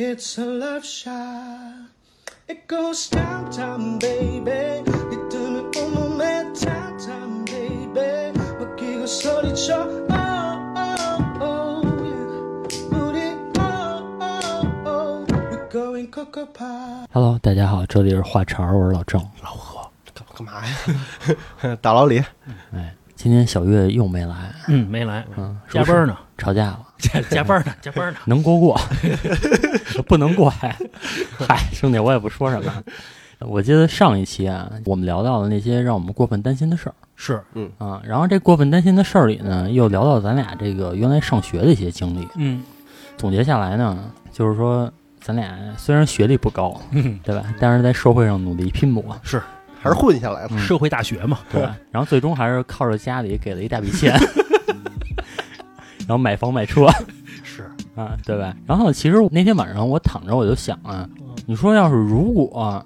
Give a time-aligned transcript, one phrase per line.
[0.00, 1.91] It's a love shot.
[2.47, 4.83] It goes down, down, baby.
[4.87, 8.31] 리듬을 온몸에 down, down, baby.
[8.57, 10.07] 맡기고 소리쳐.
[10.09, 10.15] Oh,
[10.77, 12.67] oh, oh, yeah.
[12.89, 15.25] 우리, oh, oh, oh.
[15.29, 17.05] We're going cocoa pie.
[17.11, 19.21] Hello，大家好，这里是话茬儿，我是老郑。
[19.43, 21.75] 老何干干嘛呀？
[21.81, 22.23] 大老李，
[22.73, 28.19] 哎， 今天小月又没来，嗯，没来，嗯，加班呢，吵架了， 加加班呢， 加班呢。
[28.25, 28.75] 能过过，
[30.07, 30.75] 不能过嗨，
[31.37, 32.83] 嗨，兄弟，我也不说什么。
[33.41, 36.95] 我记得上一期啊，我们聊到了那些让我们过分担心的事儿。
[37.15, 37.69] 是，嗯。
[37.77, 42.27] 啊，然后这过分担心的事儿里呢，又聊到咱俩这个原来上学的一些经历。
[42.37, 42.63] 嗯。
[43.17, 47.43] 总结下来呢，就是说咱俩虽然学历不高，嗯，对吧？
[47.59, 49.39] 但是在社会上努力拼搏，是
[49.81, 50.49] 还是混下来了。
[50.51, 51.75] 嗯社会大学嘛，对吧？
[51.91, 54.13] 然后最终还是靠着家里给了一大笔钱，
[56.07, 56.87] 然后买房买车
[57.43, 57.63] 是，
[57.95, 58.55] 啊，对吧？
[58.65, 61.07] 然后其实那天晚上我躺着我就想啊，
[61.45, 62.85] 你说要是如果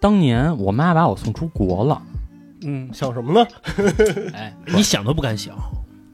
[0.00, 2.00] 当年我妈把我送出国了，
[2.62, 3.46] 嗯，想什么呢？
[4.34, 5.54] 哎，你想都不敢想，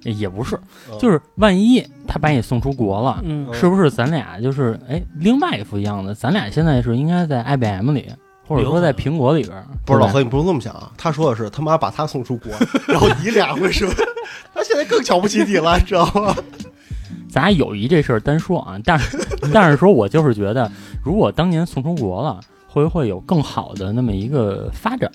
[0.03, 0.59] 也不是，
[0.91, 3.21] 嗯就是万一她把你送出国了。
[3.25, 6.15] 嗯是不是咱俩就是哎，另外一副样子？
[6.15, 8.11] 咱俩现在是应该在 IBM 里，
[8.47, 10.91] 或者说在苹果里边儿，不是老何，你不用这么想啊。
[10.97, 12.53] 他说的是他妈把他送出国，
[12.87, 13.89] 然后你俩会说，
[14.55, 16.35] 他现在更瞧不起你了，知道吗？
[17.29, 19.19] 咱俩友谊这事儿单说啊，但是
[19.53, 20.71] 但是说我就是觉得，
[21.05, 25.11] 如果当年送出国了，会不会有更好的那么一个发展？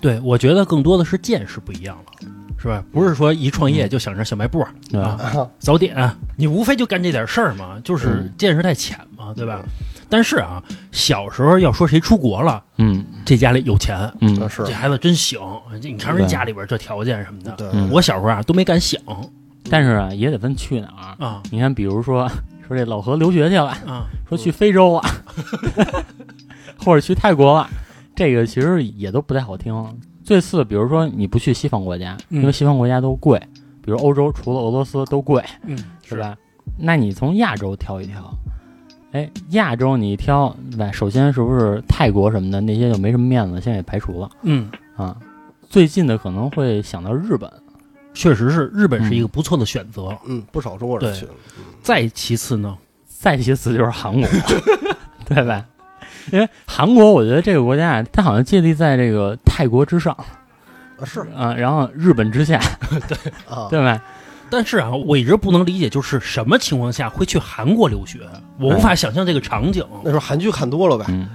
[0.00, 2.82] 对，我觉得更多的是见识不一样了，是吧？
[2.92, 5.08] 不是说一创业就想着小卖部、对吧？
[5.20, 9.62] 啊、早点，你无非就干这点事儿嘛，就是嗯见识太浅嘛，对吧？
[10.08, 10.62] 但是啊，
[10.92, 13.04] 小时候要说谁出国了，嗯。
[13.24, 14.48] 这家里有钱，嗯。
[14.48, 14.62] 是。
[14.64, 15.40] 这孩子真行，
[15.82, 17.90] 这你看人家里边这条件什么的，对，嗯。
[17.90, 19.00] 我小时候啊都没敢想
[19.68, 21.24] 但是啊，也得分去哪儿。
[21.24, 21.42] 啊。
[21.50, 22.28] 你看，比如说
[22.66, 25.10] 说这老何留学去了，啊，说去非洲啊，
[26.78, 27.68] 或者去泰国了，
[28.14, 29.74] 这个其实也都不太好听。
[30.22, 32.40] 最次，比如说你不去西方国家，嗯。
[32.40, 33.40] 因为西方国家都贵，
[33.82, 36.36] 比如欧洲除了俄罗斯都贵，嗯，是吧？
[36.78, 38.22] 那你从亚洲挑一挑，
[39.16, 40.92] 哎，亚洲你一挑，对吧？
[40.92, 45.16] 首先是不是泰国什么的那些就没什么面子，先给排除了嗯，啊？
[45.70, 47.50] 最近的可能会想到日本，
[48.12, 50.14] 确实是日本是一个不错的选择。
[50.26, 51.26] 嗯，不少中国人对去。
[51.80, 54.28] 再其次呢，再其次就是韩国，
[55.24, 55.64] 对吧？
[56.30, 60.12] 因为韩国，我觉得这个国家啊，它好像建立在这个泰国之上
[60.98, 62.60] 啊是啊，然后日本之下，
[63.48, 64.02] 啊，对吧？
[64.50, 68.20] 但是啊，我一直不能理解，就是什么情况下会去韩国留学？
[68.58, 69.84] 我无法想象这个场景。
[70.04, 71.04] 那时候韩剧看多了呗。
[71.08, 71.28] 嗯，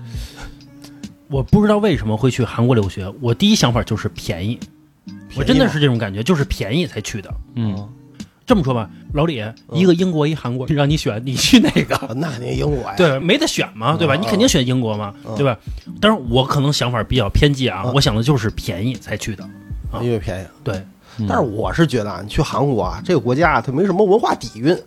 [1.27, 3.11] 我不知道为什么会去韩国留学。
[3.21, 4.59] 我第一想法就是便宜，
[5.35, 7.33] 我真的是这种感觉，就是便宜才去的。
[7.55, 7.87] 嗯，
[8.45, 9.43] 这么说吧，老李，
[9.73, 11.95] 一个英国，一韩国，让你选，你去哪个？
[11.97, 12.93] 啊那肯定英国呀。
[12.97, 14.15] 对，没得选嘛，对吧？
[14.15, 15.57] 嗯你肯定选英国嘛，嗯对吧？
[15.99, 19.47] 但是，我可能想法比较偏激啊，嗯我想的就是便宜才去的。
[20.01, 20.45] 因为便宜。
[20.63, 20.85] 对，嗯
[21.27, 24.77] 但是我是觉得啊，你去韩国啊，这个国家啊它没什么文化底蕴。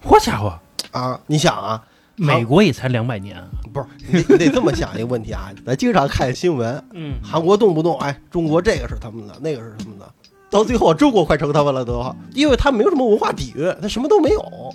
[0.00, 0.58] 好家伙，
[0.92, 1.18] 啊。
[1.26, 1.82] 你想啊，
[2.16, 3.36] 美国也才两百年，
[3.72, 10.06] 不是你得你得这么想一个问题啊， 咱经常看新闻，嗯，韩国动不动哎，中国这个是他们的，那个是他们的，
[10.50, 14.74] 到最后中国快成他们了都，因为他没有什么文化底蕴，他什么都没有。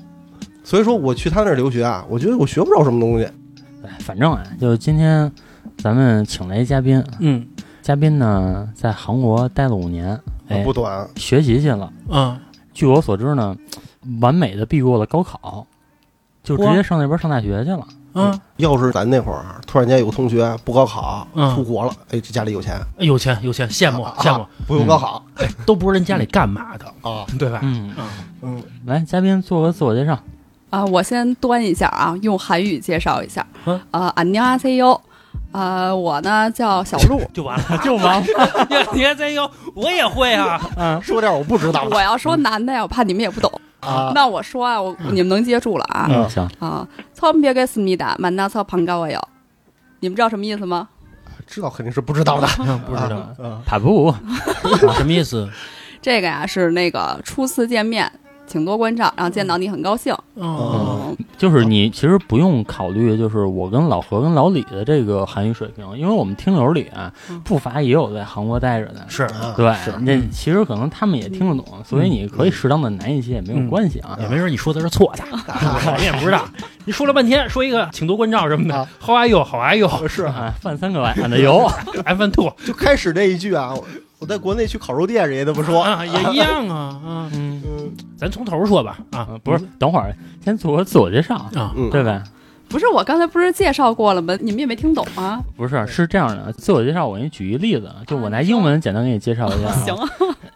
[0.63, 3.25] 所以说我去他那儿留学啊，我觉得我学不着什么东西。
[3.83, 5.31] 哎反正啊，就是今天
[5.77, 7.47] 咱们请来一嘉宾，嗯。
[7.81, 11.92] 嘉宾呢在韩国待了五年，哎不，短，学习去了。
[12.10, 12.40] 啊，
[12.72, 13.56] 据我所知呢，
[14.20, 15.66] 完美的避过了高考，
[16.42, 17.86] 就直接上那边上大学去了。
[18.12, 25.20] 啊，要是咱那会儿啊突然间有个同学不高考嗯出国了，哎，这家里有钱，有钱有钱，羡慕啊羡慕，不用高考
[25.66, 27.58] 都不知道人家里干嘛的，啊，对吧？
[27.62, 28.06] 嗯，啊，
[28.42, 30.16] 嗯，来，嘉宾做个自我介绍。
[30.70, 33.44] 啊，我先端一下啊，用韩语介绍一下。
[33.64, 35.00] 嗯啊，안녕하세요。
[35.51, 38.21] 啊，我呢叫小鹿， 就完了，就忙。
[38.93, 41.87] 你看，再有我也会啊，嗯，说点我不知道。
[41.91, 44.11] 我要说男的呀，我怕你们也不懂啊。
[44.13, 46.07] 那我说啊，我你们能接住了啊？
[46.29, 49.19] 行啊，操，别给思密达，满大操旁高我有，
[50.01, 50.87] 你们知道什么意思吗？
[51.47, 52.47] 知道肯定是不知道的，
[52.85, 54.13] 不知道，嗯跑步
[54.95, 55.49] 什么意思？
[56.01, 58.09] 这个呀是那个初次见面，
[58.49, 60.13] 请多关照，然后见到你很高兴。
[60.33, 69.05] 哦，嗯，就是你其实不用考虑，就是我跟老何跟老李的这个韩语水平，因为我们听友里啊嗯，不乏也有在韩国待着的。
[69.07, 74.17] 是啊对，那其实可能他们也听得懂，所以你可以适当的难一些也没有关系啊。
[74.19, 76.43] 也没准你说的是错的， 我也不知道。
[76.85, 79.43] 你说了半天，说一个请多关照什么的啊，How are you？
[79.43, 79.87] 好 are you？
[80.07, 81.69] 是啊，犯三个晚上的油
[82.03, 83.75] ，F N two 就开始这一句啊，
[84.19, 87.29] 我我在国内去烤肉店，人家都不说，啊，也一样啊啊。
[87.33, 90.13] 嗯，嗯咱从头说吧啊，呃不是，等会儿
[90.43, 92.21] 先做个自我介绍，啊，嗯，对呗？
[92.67, 94.37] 不是我刚才不是介绍过了吗？
[94.41, 95.41] 你们也没听懂啊？
[95.55, 99.73] 不是，是这样的，自我介绍我给你举一例子，就我拿英文简单给你介绍一下啊。
[99.85, 100.09] 行啊，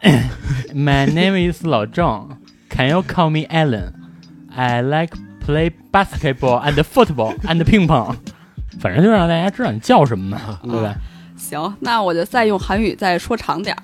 [0.76, 2.30] My name is 老郑
[2.70, 3.94] ，Can you call me Alan?
[4.56, 5.16] I like
[5.46, 8.16] play basketball and football and ping pong。
[8.80, 10.96] 反正就让大家知道你叫什么嘛，对吧？
[11.43, 13.79] 行，那我就再用韩语再说长点儿。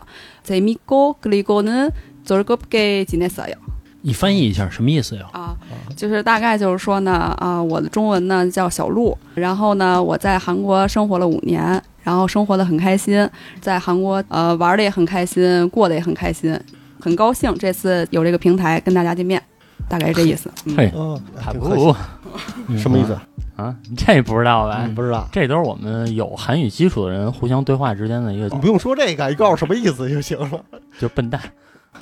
[0.45, 1.91] 재밌고 그리고는
[2.25, 3.55] 즐겁게 지냈어요.
[4.03, 5.27] 你翻译一下什么意思呀？
[5.33, 5.55] 啊，
[5.95, 13.28] 就是大概就是说呢，啊，我的中文呢叫小鹿，然后呢，我在韩国生活了五年， 然后生活的很开心，
[13.60, 16.58] 在韩国呃玩的也很开心，过得也很开心，
[17.02, 19.42] 很高兴这次有这个平台跟大家见面，
[19.90, 20.50] 大概是这意思。
[20.66, 23.18] 嗯、嘿，嗯，卡挺客气布什么意思？
[23.56, 24.88] 啊，这不知道吧？
[24.96, 25.28] 不知道。
[25.32, 30.64] 这都是我们有韩语基础的人互相对话之间的一个你，不用说这个，你告诉我什么意思就行了。
[31.00, 31.42] 就笨蛋。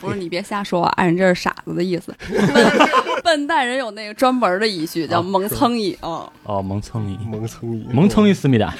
[0.01, 2.13] 不是你别瞎说，啊，人这是傻子的意思。
[2.27, 2.41] 笨
[3.23, 6.27] 笨蛋人有那个专门的语序叫啊蒙蹭一啊。
[6.43, 8.73] 哦，蒙蹭你，蒙蹭一，蒙蹭一思密达。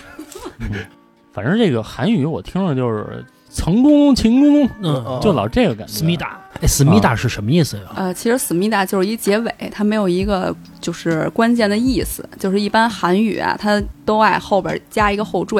[1.34, 5.92] 嗯反正这个韩语我听着就是成功成功，嗯，就老这个感觉。
[5.94, 7.84] 思密达，哎，思密达是什么意思呀？
[7.96, 12.28] 呃，其实思密达就是一结尾，它没有一个就是关键的意思。
[12.40, 15.60] 就是一般韩语啊，它都爱后边加一个后缀。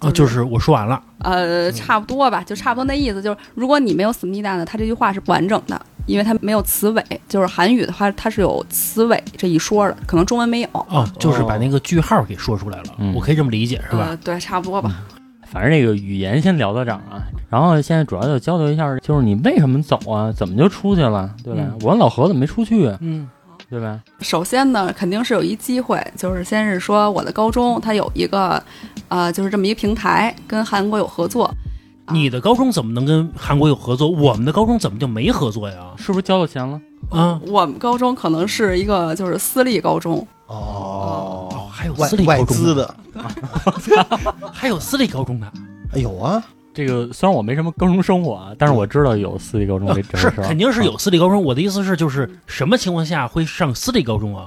[0.00, 3.22] 啊，就是我说完了，呃，差不多吧，就差不多那意思。
[3.22, 7.04] 就是如果你没有思密达呢，它这句话是不完整的，因为它没有词尾。
[7.28, 10.68] 就是韩语的话，它是有词尾这一说的，可能中文没有。
[10.72, 14.06] 哦，就是把那个句号给说出来了，嗯我可以这么理解是吧？
[14.10, 15.04] 呃，对，差不多吧。
[15.48, 20.32] 反正这个语言先聊到这儿啊，然后现在主要就交流一下，就是你为什么走啊？
[20.32, 21.62] 怎么就出去了，对吧？
[21.62, 22.98] 嗯我跟老何怎么没出去啊？
[23.00, 23.28] 嗯
[23.68, 24.00] 对吧？
[24.20, 28.62] 首先呢，肯定是有一机会，就是先是说我的高中它有一个，
[29.08, 31.52] 呃，就是这么一个平台跟韩国有合作。
[32.06, 34.08] 啊你的高中怎么能跟韩国有合作？
[34.08, 35.92] 我们的高中怎么就没合作呀？
[35.98, 36.80] 是不是交了钱了？
[37.10, 42.94] 啊，我们高中可能是一个就是私立高中，哦哦，还有外私立外高中的，
[43.78, 44.06] 资的，
[44.52, 45.52] 还有私立高中的，
[45.94, 46.42] 哎有啊，
[46.74, 51.42] 这个虽然我没什么高中生活啊，但是我知道有私立高中是肯定是有私立高中。
[51.42, 54.46] 我的意思是，就是什么情况下会上私立高中啊？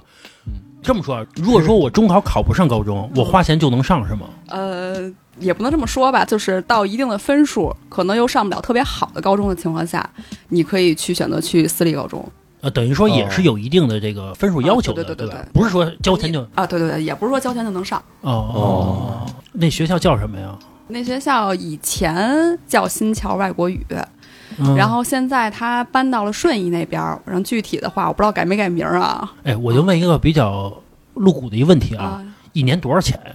[0.82, 4.28] 这么说啊，如果说我中考考不上高中，我花钱就能上是吗？
[4.48, 10.10] 呃，也不能这么说吧，就是到一定的分数，可能又上不了特别好的高中的情况下，
[10.50, 12.26] 你可以去选择去私立高中
[12.62, 15.40] 呃，等于说也是有一定的这个分数要求的，啊对对对对？
[15.40, 16.66] 吧不是说交钱就啊。
[16.66, 18.02] 对对对，也不是说交钱就能上。
[18.22, 20.58] 哦哦，那学校叫什么呀？
[20.88, 23.86] 那学校以前叫新桥外国语，
[24.60, 27.22] 嗯然后现在他搬到了顺义那边儿。
[27.26, 29.34] 然后具体的话，我不知道改没改名儿啊。
[29.44, 30.72] 哎，我就问一个比较
[31.14, 33.32] 露骨的一个问题啊，啊，一年多少钱呀？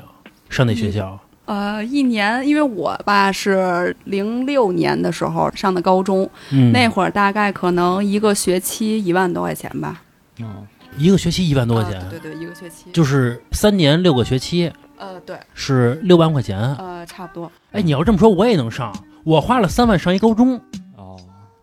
[0.48, 1.18] 上那学校？
[1.46, 10.00] 呃，一年，因为我吧是零六年的时候上的高中，嗯，那会儿大概可能一个学期一万多块钱吧。
[10.38, 10.66] 嗯，
[10.96, 12.90] 一个学期一万多块钱，啊对对对，一个学期。
[12.92, 16.58] 就是三年六个学期呃，对，是六万块钱。
[16.76, 17.52] 呃，差不多。
[17.72, 18.94] 哎，你要这么说，我也能上。
[19.24, 20.60] 我花了三万上一高中，哦，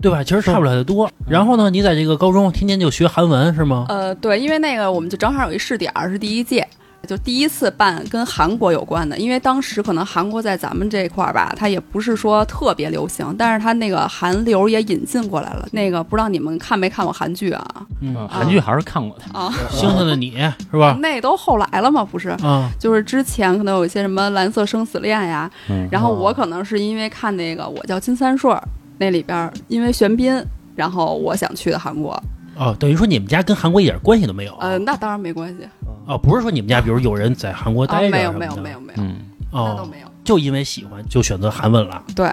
[0.01, 0.23] 对吧？
[0.23, 1.09] 其实差不了太多。
[1.27, 3.85] 然后呢，你在这个高中天天就学韩文是吗？
[3.89, 6.67] 呃，对，因为那个我们就正好有一试点儿，是第一届，
[7.07, 9.17] 就第一次办跟韩国有关的。
[9.17, 15.67] 因为当时可能韩国在咱们这块儿吧，它也不是说特别流行，但是它那个韩流也引进过来了。
[15.71, 17.65] 那个不知道你们看没看过韩剧啊？
[18.01, 19.39] 嗯，韩剧还是看过的。
[19.39, 20.31] 啊， 星星的你
[20.71, 20.97] 是吧？
[20.99, 22.29] 那都后来了嘛，不是？
[22.43, 28.61] 啊，就是之前可能有一些什么蓝色生死恋呀，嗯，然后我可能是因为看那个我叫金三顺儿
[29.01, 30.31] 那里边，因为玄彬，
[30.75, 32.11] 然后我想去的韩国。
[32.55, 34.55] 哦，等于说你们家跟韩国一点关系都没有。
[34.57, 35.67] 呃，那当然没关系
[36.05, 39.15] 哦，不是说你们家比如有人在韩国啊，待着什么没有没有没有没有，嗯，
[39.51, 40.07] 哦，那都没有。
[40.23, 42.03] 就因为喜欢就选择韩文了。
[42.15, 42.27] 对，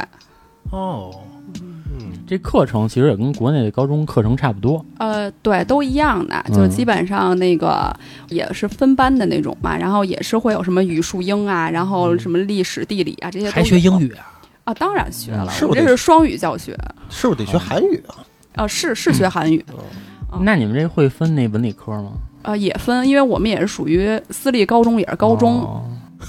[0.70, 1.10] 哦，
[1.62, 4.84] 嗯，这课程其实也跟国内的高中课程差不多。
[4.98, 7.90] 呃，对，都一样的，就嗯基本上那个
[8.28, 14.34] 也是分班的那种嘛，然后也是会有什么语数英啊，然后什么历史、地理啊这些都还学英语啊？
[14.68, 14.74] 啊？
[14.74, 16.76] 当然学了，是不是我这是双语教学，
[17.08, 18.14] 是不是得学韩语啊？
[18.56, 19.64] 啊，是是学韩语，
[20.32, 22.12] 嗯那你们这会分那文理科吗？
[22.42, 25.90] 啊，也分，因为我们也是属于私立高中，也是高中，哦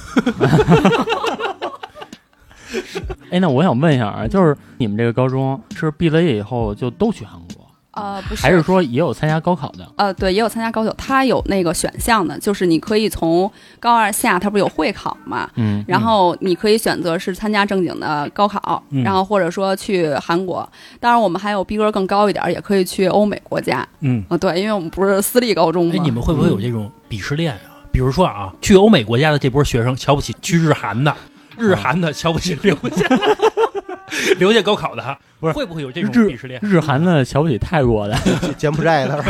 [3.29, 9.91] 哎，那我想问一下啊，就是你们这个高中是毕了业以后就都去韩国，呃，不是，还是说也有参加高考的？
[9.98, 20.67] 呃，对，也有参加高考，他有那个选项的，就是你可以从高二下，他不是有会考嘛，嗯，然后你可以选择是参加正经的高考，嗯然后或者说去韩国。
[21.00, 23.86] 当然，我们还有逼格更高一点，也可以去欧美国家。
[24.01, 25.93] 嗯，啊，对，因为我们不是私立高中嘛。
[25.96, 27.60] 哎，你们会不会有这种鄙视链啊？
[27.91, 31.13] 比比如说啊，去欧美国家的这波学生瞧不起去日韩的，
[31.58, 33.05] 日韩的瞧不起留下
[34.39, 36.60] 留下高考的，不是会不会有这种鄙视链？
[36.63, 38.18] 日韩的瞧不起泰国的
[38.58, 39.22] 柬埔寨的？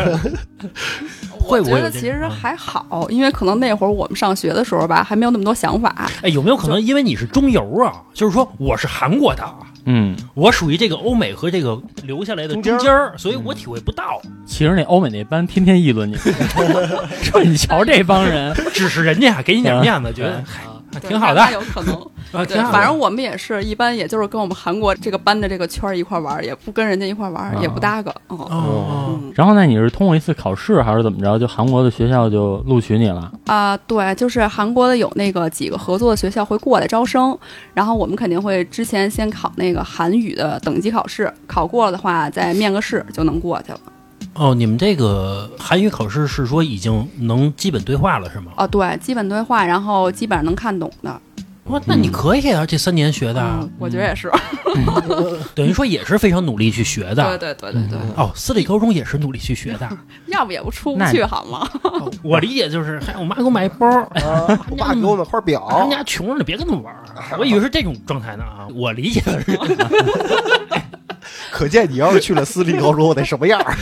[1.39, 6.09] 会不会我觉得其实还好，因为可能那会儿我们上学的时候吧，还没有那么多想法。
[6.21, 7.93] 哎，有没有可能因为你是中游啊？
[8.13, 9.43] 就是说我是韩国的，
[9.86, 14.21] 嗯，我属于这个欧美和这个留下来的中间儿所以我体会不到。
[14.45, 16.15] 其实那欧美那班天天议论你，
[17.24, 20.43] 说你瞧这帮人，只是人家给你点面子，觉得
[21.08, 21.96] 挺好的那有可能。
[22.31, 22.58] 啊，对。
[22.72, 28.12] 反正我们也是一般，也就是跟我们韩国这个班的这个圈儿一块玩儿，也不跟人家一块儿玩也不搭个。
[28.27, 28.86] 哦，哦，
[29.22, 33.31] 嗯然后呢，你是通过一次考试还是怎么着，就韩国的学校就录取你了？
[33.48, 37.38] 啊、对，就是韩国的有那个几个合作的学校会过来招生，
[37.74, 43.79] 然后我们肯定会之前先考那个韩语的等级考试，考过了的话再面个试就能过去了。
[44.39, 48.53] 哦，你们这个韩语考试是说已经能基本对话了是吗？
[48.55, 51.22] 哦，对，基本对话，然后基本上能看懂的。
[51.65, 54.31] 哇，那你可以啊，这三年学的，嗯，我觉得也是。
[55.53, 57.38] 等于说也是非常努力去学的。
[57.38, 59.89] 对对对对对，哦，私立高中也是努力去学的。
[60.27, 61.69] 要不也不出不去好吗？
[61.84, 67.03] 哦我理解就是，嗨，我妈给我买一包，啊我爸给我买块表，人家穷着呢，别跟他们玩儿。
[67.38, 69.60] 我以为是这种状态呢啊，我理解的是，
[71.51, 73.75] 可见你要是去了私立高中，我得什么样儿？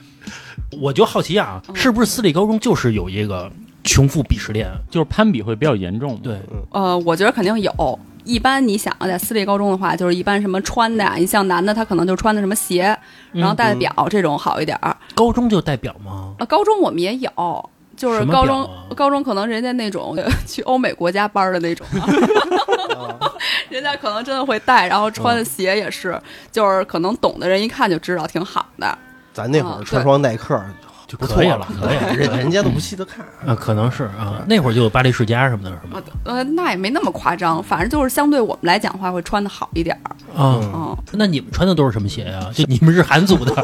[0.80, 3.50] 我就好奇啊，是不是私立高中就是有一个
[3.82, 4.70] 穷富鄙视链？
[4.88, 6.40] 就是攀比会比较严重。，对，
[6.70, 7.98] 呃，我觉得肯定有。
[8.22, 12.96] 一般你想啊，在私立高中的话，就是一般什么穿的呀，你像男的他可能就穿的什么鞋，
[13.32, 14.94] 然后戴的表这种好一点儿。
[15.14, 16.34] 高中就戴表吗？
[16.38, 17.70] 啊，高中我们也有，
[18.00, 22.08] 就是高中、啊高中可能人家那种呃 去欧美国家班儿的那种、啊
[23.68, 26.18] 人家可能真的会带，然后穿的鞋也是，
[26.50, 28.98] 就是可能懂的人一看就知道挺好的。
[29.32, 30.60] 咱那会啊儿穿双耐克
[31.06, 33.24] 就不错可以了可以了人人家都不稀得看。
[33.46, 36.02] 啊，可能是啊，那会儿就有巴黎世家什么的，是吗？
[36.24, 40.10] 呃，那也没那么夸张，反正就是相对我们来讲的话，会穿的好一点儿。
[40.40, 42.50] 啊，嗯，那你们穿的都是什么鞋呀？
[42.54, 43.54] 就你们是韩族的，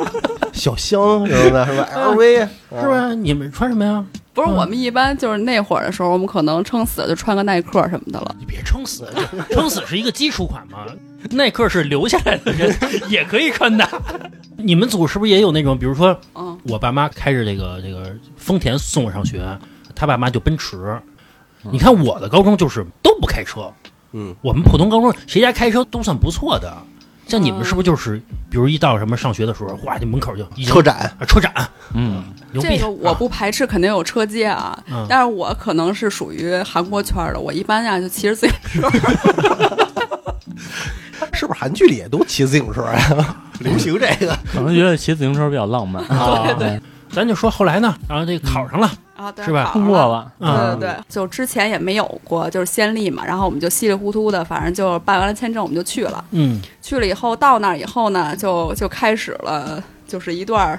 [0.53, 2.49] 小香什么的，是吧？LV
[2.81, 2.89] 是？
[2.89, 3.13] 吧？
[3.15, 4.05] 你们穿什么呀？
[4.37, 8.37] 不是，嗯我们一般就是那会儿的时候，我们可能撑死了就穿个耐克什么的了。
[8.39, 9.09] 你别撑死，
[9.51, 10.87] 撑死是一个基础款嘛。
[11.31, 12.73] 耐克是留下来的人
[13.09, 13.89] 也可以穿的。
[14.59, 19.45] 你们组是不是也有那种，比如说嗯，我爸妈开着这个这个丰田送我上学，
[19.95, 21.01] 他爸妈就奔驰。
[21.63, 23.73] 你看我的高中就是都不开车，
[24.13, 26.77] 嗯，我们普通高中谁家开车都算不错的。
[27.27, 31.53] 像你们是不是就是，比如一到什么上学的时候，哇，这门口就车展啊车展，
[31.95, 32.25] 嗯！
[32.61, 34.79] 这个我不排斥，肯定有车接啊。
[34.89, 38.89] 嗯但是我可能是属于韩国圈儿的，我一般呀就骑着自行车。
[41.33, 43.37] 是不是韩剧里也都骑自行车呀？
[43.61, 46.03] 流行这个可能觉得骑自行车比较浪漫。
[46.07, 46.81] 啊，对，
[47.17, 56.23] 咱就说后来呢，然后这个考上了，啊，对，是吧考通过了，对啊对对，就之前也没有过，就是先例嘛，然后我们就稀里糊涂的，反正就办完了签证，我们就去了。
[56.33, 60.79] 嗯，去了以后，到那儿以后呢，就就开始了，就是一段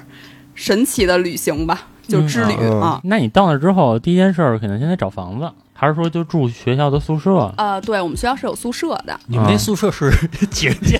[0.54, 3.02] 神奇的旅行吧，就之旅、嗯啊。
[3.04, 7.52] 那你到那之后，第一件事儿肯定先得找房子，还是说就住学校的宿舍？
[7.58, 9.20] 呃，对我们学校是有宿舍的。
[9.26, 10.12] 你们那宿舍是
[10.52, 11.00] 几人间？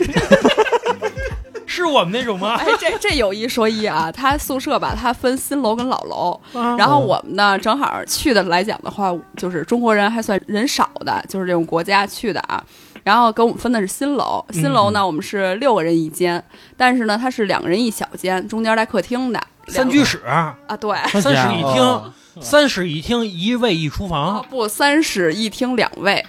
[1.88, 2.56] 是我们那种吗？
[2.60, 6.40] 哎，这这有一说一啊，他宿舍吧，他分新楼跟老楼。
[6.54, 12.64] 啊然后我们呢，正好去的来讲的话，就是中国人还算人少的，就是这种国家去的啊。
[13.04, 16.44] 然后给我们分的是新楼，新楼呢，我们是六个人一间，
[16.76, 19.42] 但是呢，它是两个人一小间，中间带客厅的。
[19.70, 24.46] 三居室，啊，对，三室一厅哦，三室一厅，一卫一厨啊房。
[24.50, 26.26] 不，三室一厅两卫。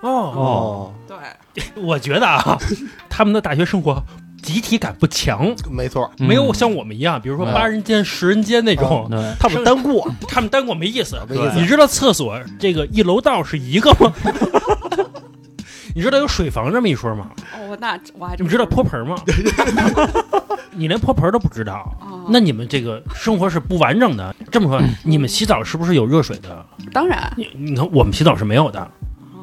[0.00, 2.56] 哦，哦，对，我觉得啊，
[3.10, 4.00] 他们的大学生活
[4.46, 9.10] 集体感不强，没错，嗯没有像我们一样，比如说嗯八人间、十人间那种。
[9.40, 14.12] 他们单过， 他们单过没意思，没意思你知道厕所这个一楼道是一个吗？
[15.94, 17.28] 你知道有水房这么一说吗？
[17.58, 19.16] 哦，那我还真你知道泼盆吗？
[20.78, 24.34] 你连泼盆都不知道，啊那你们这个生活是不完整的。
[24.52, 26.64] 这么说，你们洗澡是不是有热水的？
[26.92, 28.86] 当然，你你看，我们洗澡是没有的，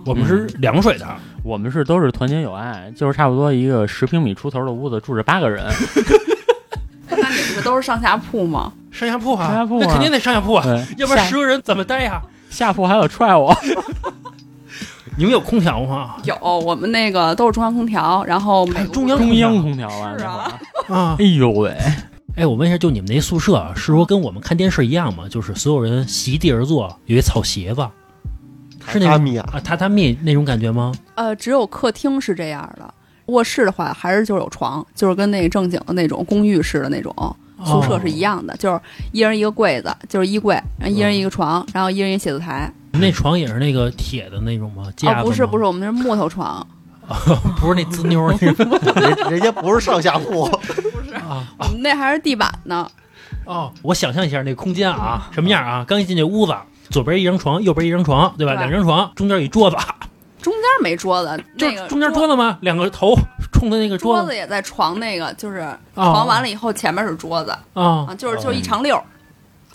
[0.06, 1.08] 我们是凉水的。
[1.44, 5.66] 我们是都是团结友爱，就是差不多一个十平米出头的屋子，住着八个人。
[7.10, 8.72] 那你们这都是上下铺吗？
[8.92, 10.66] 上下铺啊，上下铺啊那肯定得上下铺啊，
[10.98, 12.22] 要不然下十个人怎么待呀？
[12.50, 13.56] 下铺还有踹我。
[15.16, 16.16] 你们有空调吗？
[16.24, 21.76] 有，我们那个都是中央空调，然后每个中央中央空调啊，是啊哎，呦喂，
[22.36, 25.26] 哎，我问一下，就你们那宿舍啊是说跟我们看电视一样吗？
[25.30, 27.88] 就是所有人席地而坐，有一草席子，
[28.88, 30.92] 是那种榻榻米啊啊榻榻米那种感觉吗？
[31.16, 32.94] 呃，只有客厅是这样的。
[33.28, 37.14] 卧室的话，还是就是有床，就是跟那正经的那种公寓式的那种。
[37.66, 38.80] 宿舍是一样的，就是
[39.14, 42.70] 一人一个柜子，就是衣柜，然后一人一个床，然后一人一个写字台。
[42.92, 44.92] 那床也是那个铁的那种吗？
[44.98, 46.66] 架子哦，不是不是，，我们那是木头床
[47.62, 48.68] 不是那滋妞儿那种
[49.02, 50.44] 人人家不是上下铺，
[51.14, 51.48] 啊。
[51.58, 52.86] 我们那还是地板呢。
[53.46, 55.86] 哦，我想象一下那空间啊，什么样啊？
[55.88, 56.54] 刚一进这屋子，
[56.90, 58.54] 左边一张床，右边一张床，对吧？
[58.56, 58.60] 对。
[58.60, 59.78] 两张床，中间有一桌子，
[60.42, 62.58] 中间没桌子，就那个中间桌子吗？
[62.62, 63.16] 两个头
[63.52, 65.60] 冲的那个子桌子也在床那个，就是
[65.96, 66.04] 哦。
[66.12, 69.02] 床完了以后前面是桌子啊啊，就是就是一长溜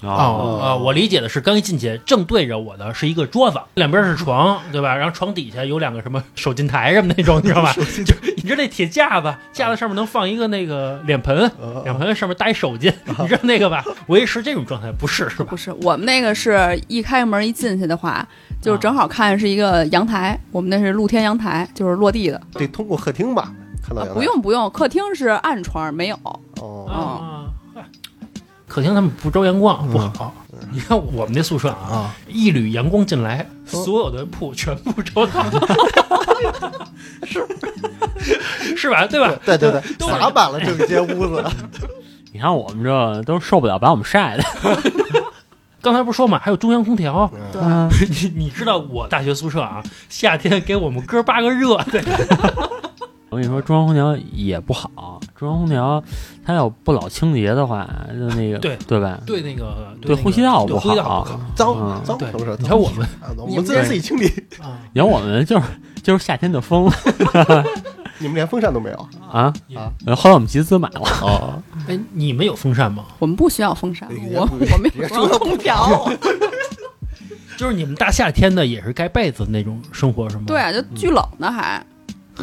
[0.02, 0.08] 儿。
[0.08, 0.76] 哦啊！
[0.76, 4.94] 我理解的是，刚一进去正对着我的是一个桌子，两边是床，对吧？
[4.94, 7.72] 然后床底下有两个什么手巾台什么那种，你知道吧？
[7.76, 11.50] 就你知道那铁架子，架子上面能放一个那个脸盆，
[11.84, 13.84] 脸盆上面搭一手巾，你知道那个吧？
[14.06, 15.56] 我以为是这种状态，不是是吧不？
[15.56, 18.26] 是，我们那个是一开门一进去的话，
[18.62, 22.40] 就是正好看是一个阳台，我们那是露天阳台，就是落地的。
[22.54, 23.52] 得通过客厅吧？
[23.86, 26.16] 看到啊不用不用，客厅是暗窗，没有。
[26.60, 27.37] 哦，啊，
[28.68, 30.34] 嗨客厅他们不招阳光不好。
[30.70, 35.42] 你看我们那宿舍啊，一缕阳光进来，所有的铺全部着到，
[37.24, 37.46] 是
[38.76, 39.06] 是吧？
[39.06, 39.32] 对吧？
[39.44, 41.44] 对对对，都洒满了整间屋子。
[42.32, 44.44] 你看我们这都受不了把我们晒的。
[45.80, 47.30] 刚才不是说嘛，还有中央空调。
[47.52, 47.62] 对，
[48.08, 52.02] 你你知道我大学宿舍啊，夏天给我们哥八个热的，
[53.30, 55.20] 我跟你说，中央空调也不好。
[55.36, 56.02] 中央空调
[56.44, 59.20] 它要不老清洁的话，就那个对对吧？
[59.26, 64.26] 对那个对呼吸道不好脏脏嗯对脏，你看我们啊我们自然自己清理，
[64.62, 65.66] 啊，你看我们就是
[66.02, 66.90] 就是夏天的风
[68.20, 68.96] 你们连风扇都没有
[69.30, 69.92] 啊啊！
[70.06, 73.04] 呃后来我们集资买了，哦， 哎，你们有风扇吗？
[73.20, 76.10] 我们不需要风扇，哎我我们有中央空调。
[77.56, 80.44] 就是你们大夏天的也是盖被子那种生活是吗？
[80.46, 81.84] 对，啊，就巨冷呢还。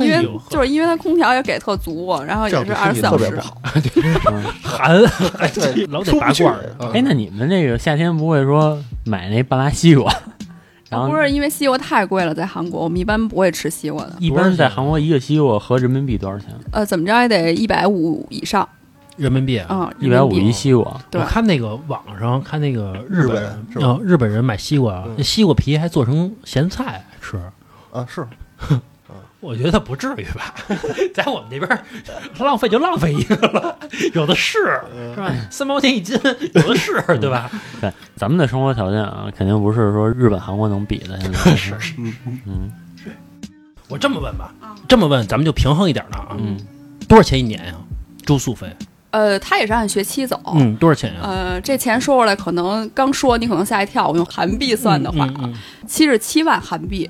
[0.04, 4.14] 因为，就是因为它空调也给特足，然后也是二十四小时体特别。
[4.20, 4.32] 好。
[4.32, 5.00] 嗯寒，
[5.54, 6.60] 对老得拔罐儿。
[6.80, 10.12] 嗯哎，那你们那个夏天不会说买那半拉西瓜？
[10.90, 14.14] 然后不是因为西瓜太贵了，在韩国我们一般不会吃西瓜的。
[14.20, 16.50] 一般在韩国一个西瓜合人民币多少钱？
[16.72, 18.68] 呃，怎么着也得一百五以上
[19.18, 19.66] 人民币啊。
[19.76, 23.44] 啊，一百五一西瓜，我看那个网上看那个日日本本
[23.82, 27.38] 人啊，日本人买西瓜，嗯那西瓜皮还做成咸菜吃。
[27.92, 28.26] 啊，是
[29.46, 30.56] 我觉得不至于吧，
[31.14, 31.84] 在我们这边儿
[32.40, 33.78] 浪费就浪费一个了，
[34.14, 34.58] 有的是，
[35.14, 35.32] 是吧？
[35.52, 36.20] 三毛钱一斤，
[36.54, 37.50] 有的是，对吧？
[37.80, 41.20] 对，咱们的生活条件啊，肯定不是说日本、韩国能比的。
[41.22, 41.94] 现在是 是。
[42.48, 42.72] 嗯
[43.88, 44.52] 我这么问吧，
[44.88, 46.36] 这么问咱们就平衡一点了啊。
[46.40, 46.58] 嗯，
[47.08, 47.76] 多少钱一年呀？
[48.26, 48.68] 住宿费？
[49.12, 50.42] 呃，他也是按学期走。
[50.56, 51.20] 嗯，多少钱呀？
[51.22, 55.54] 呃，这钱说出来可能刚说你可能吓一跳，我用韩币算的话，嗯嗯
[55.88, 57.08] 七十七万韩币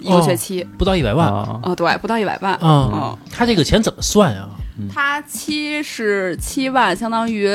[0.00, 0.62] 一个学期。
[0.62, 2.54] 嗯不到一百万啊，哦，对，不到一百万。
[2.54, 3.18] 啊嗯。
[3.30, 4.48] 他这个钱怎么算呀？
[4.92, 7.50] 他七十七万相当于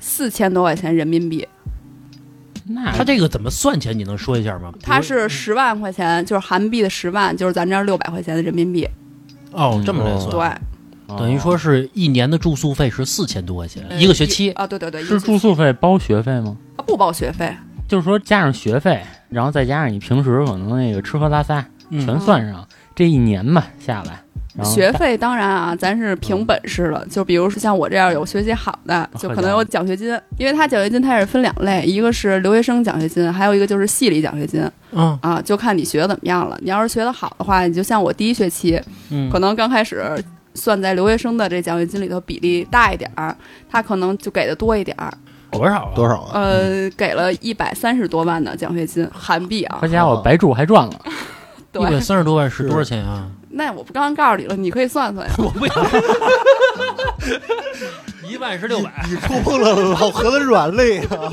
[0.00, 1.46] 四千多块钱人民币，
[2.66, 3.96] 那他这个怎么算钱？
[3.96, 4.72] 你能说一下吗？
[4.82, 8.88] 他是十万块钱，就是韩币的十万，就是咱这儿六百块钱的人民币。
[9.52, 10.30] 哦，这么来嗯算，
[11.06, 14.50] 对，哦等于说是一年的住宿费是四千多块钱，呃一个学期。
[14.52, 16.56] 啊，对对对，一是住宿费包学费吗？
[16.76, 17.54] 啊不包学费。
[17.90, 27.04] 就是说加上学费，然后再加上你平时可能那个吃喝拉撒嗯全算上，这一年吧下来，学费当然啊，咱是凭本事了。
[27.06, 36.56] 就比如说像我这样有学习好的，就可能有奖学金，因为他奖学金它是分两类，一个是留学生奖学金，还有一个就是系里奖学金嗯啊，就看你学的怎么样了。
[36.62, 40.00] 你要是学的好的话，你就像我第一学期，嗯可能刚开始
[40.54, 43.36] 算在留学生的这奖学金里头比例大一点儿，
[43.68, 45.12] 他可能就给的多一点儿，
[45.52, 45.92] 多少啊？
[45.94, 46.30] 多少啊？
[46.34, 49.86] 呃，给了一百三十多万的奖学金韩币啊好。
[49.88, 50.92] 家伙，白住还赚了。
[51.74, 53.28] 一百，三十多万是多少钱啊？
[53.50, 55.34] 那我不刚刚告诉你了，你可以算算呀。
[55.38, 55.84] 我不想。
[58.28, 61.32] 一万是六百，你触碰了老何的软肋啊！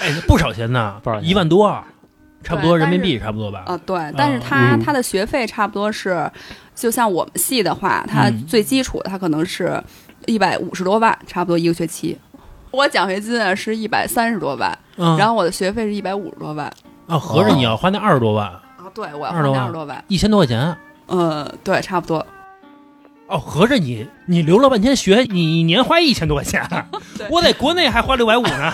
[0.00, 1.84] 哎，那不少钱呢，不少钱一万多，
[2.44, 3.64] 差不多人民币差不多吧？
[3.66, 6.30] 啊，对，但是他嗯他的学费差不多是，
[6.74, 9.82] 就像我们系的话，它嗯最基础的他可能是
[10.26, 12.16] 一百五十多万，差不多一个学期。
[12.70, 16.72] 我奖学金啊是一百三十多万，嗯，然后我的学费是一百五十多万
[17.06, 18.60] 啊，合着你要花那二十多万，啊，
[18.94, 20.76] 对我要花20多万二十多万，一千多块钱。
[21.08, 22.24] 嗯，对，差不多。
[23.28, 26.66] 哦，合着你你留了半天学，你一年花一千多块钱
[27.16, 28.72] 对，我在国内还花六百五呢，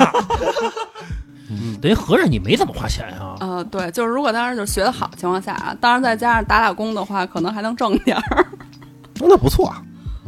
[1.50, 3.37] 嗯等于合着你没怎么花钱啊？
[3.40, 8.46] 呃，对，就是如果当时就是学的好情况下啊，当然再加上打打工的话，可能还能挣点儿。
[9.20, 9.83] 那不错啊。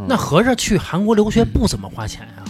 [0.06, 2.44] 那合着去韩国留学不怎么花钱呀？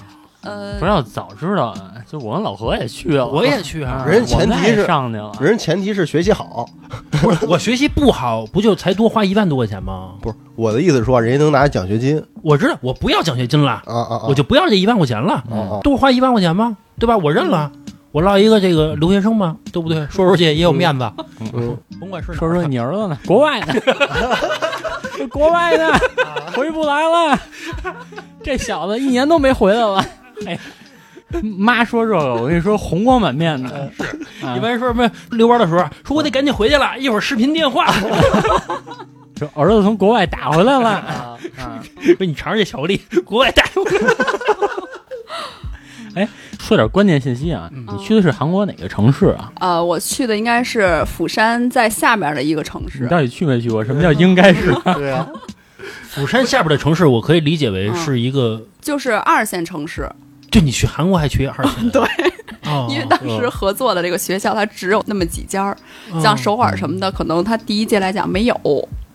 [0.47, 6.67] 呃不，是要早知道啊，就我跟老何也去了，我也去啊啊，人前提是上去了，人前提是学习好，
[7.11, 10.13] 不是 我学习不好，不就才多花一万多块钱吗？
[10.21, 12.23] 不是我的意思是说，人家能拿奖学金。
[12.43, 14.25] 我知道，我不要奖学金了，啊啊啊！
[14.29, 16.77] 我就不要这一万块钱了，啊啊多花一万块钱吗？
[16.99, 17.17] 对吧？
[17.17, 17.71] 我认了，
[18.13, 20.07] 我落一个这个留学生嘛，对不对？
[20.09, 21.11] 说出去也有面子，
[21.53, 23.67] 嗯，甭管说说你儿子呢， 国外呢，
[25.31, 25.93] 国外呢，
[26.55, 27.39] 回不来了，
[28.43, 30.03] 这小子一年都没回来了，
[30.45, 30.59] 哎。
[31.59, 33.91] 妈说这个，我跟你说，红光满面的。
[33.99, 34.05] 是
[34.57, 37.93] 一般人说什么遛弯的时候，说我得赶紧回去了，一会儿视频电话，
[39.37, 40.89] 说儿子从国外打回来了。
[40.91, 41.37] 啊，
[42.17, 43.83] 说你尝尝这巧克力，国外带回
[46.15, 46.29] 来。
[46.61, 49.53] 说点关键信息啊，嗯你去的是韩国哪个城市啊？
[49.61, 53.11] 呃，我去的应该是釜山在下面的一个城市你市。
[53.11, 53.85] 到底去没去过？
[53.85, 54.73] 什么叫应该是？
[54.95, 55.29] 对啊，
[56.09, 60.11] 釜山下边的城市，我可以理解为是一个，就是二线城市，
[60.51, 62.03] 就你去韩国还去二线，对，
[62.65, 65.77] 哦， 因为当时合作的这个学校它只有那么几家儿，
[66.23, 68.55] 像首尔什么的，可能它第一届来讲没有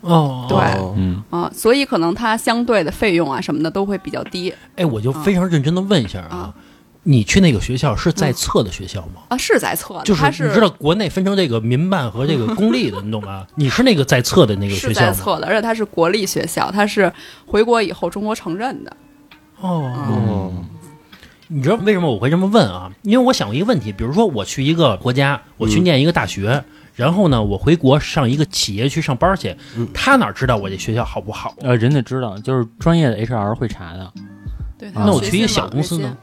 [0.02, 0.94] 哦，对哦。
[0.96, 4.52] 嗯，啊，所以可能它相对的费用啊什么的都会比较低。
[4.76, 6.54] 哎，我就非常认真的问一下啊啊，
[7.04, 9.22] 你去那个学校是在册的学校吗？
[9.28, 13.44] 啊，是在册的，就是它你知道国内分成这个民办和这个公立的，你懂吗？
[13.56, 15.06] 你是那个在册的那个学校吗？
[15.08, 17.12] 在册的，而且它是国立学校，它是
[17.44, 18.96] 回国以后中国承认的。
[19.60, 20.52] 哦，哦，
[21.48, 22.90] 你知道为什么我会这么问啊？
[23.02, 26.62] 因为我想过一个问题，比如说我去一个国家，我去念一个大学，
[26.94, 31.52] 然后呢，我回国上一个企业去上班去，嗯他哪知道我这学校好不好？
[31.60, 34.12] 呃，人家知道，就是专业的 HR 会查的。
[34.78, 36.16] 对，那我去一个小公司呢？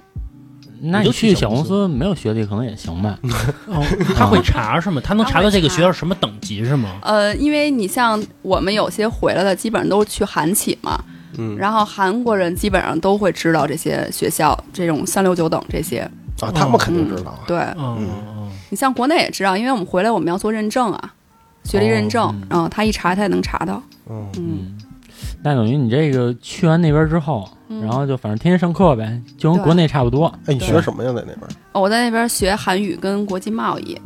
[0.81, 3.17] 那你去小公司没有学历可能也行吧？
[3.67, 3.83] 哦，
[4.15, 5.01] 他会查是吗？
[5.03, 6.99] 他能查到这个学校什么等级是吗？
[7.03, 10.99] 呃，因为你像我们有些回来的，基本上都是去韩企嘛，
[11.37, 15.99] 嗯然后韩国人基本上都会知道这些学校，这种三六九等这些。
[16.41, 17.39] 啊，他们肯定知道啊。
[17.45, 21.13] 对哦嗯哦你像国内也知道，因为我们回来我们要做认证啊，
[21.65, 23.81] 学历认证，哦嗯，他一查他也能查到。
[24.09, 24.77] 嗯，嗯，
[25.39, 30.27] 嗯，那等于你这个去完那边之后，嗯然后就反正天天上课呗，就跟国内差不多。
[30.45, 31.09] 哎，你学什么呀？
[31.13, 31.37] 在那边
[31.73, 33.99] 哦我在那边学韩语跟国际贸易。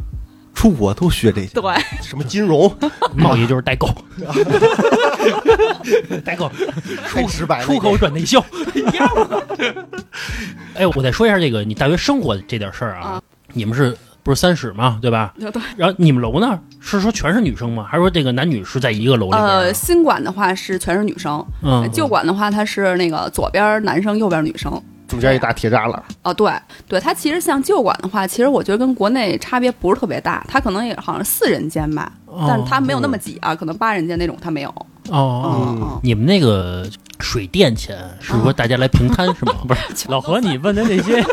[0.55, 1.63] 出国都学这些，对，
[2.03, 2.71] 什么金融，
[3.17, 3.87] 贸易就是代购，
[6.23, 6.49] 代购
[7.07, 7.65] 太直白了。
[7.65, 8.43] 出口转内销
[8.75, 9.41] 一样啊。
[10.75, 13.21] 哎，我再说一下这个你大学生活这点事儿啊啊，
[13.53, 15.33] 你们是不是三室嘛，对吧？
[15.37, 15.61] 对对。
[15.75, 17.85] 然后你们楼呢，是说全是女生吗？
[17.87, 19.43] 还是说这个男女是在一个楼里啊？
[19.43, 24.81] 呃，新馆的话是全是女生，嗯，旧馆的话它是那个左边男生，右边女生。
[25.05, 26.51] 中间一大铁栅栏，哦，对
[26.87, 34.73] 对，它其实像旧馆的话，其实我觉得跟国内差别不是特别大，它可能也好像四人间吧，哦但是它没有那么挤啊，可能八人间那种它没有。
[35.09, 35.99] 哦。
[36.01, 39.53] 你们那个水电钱是说大家来平摊是吗？
[39.67, 41.23] 不是，老何，你问的那些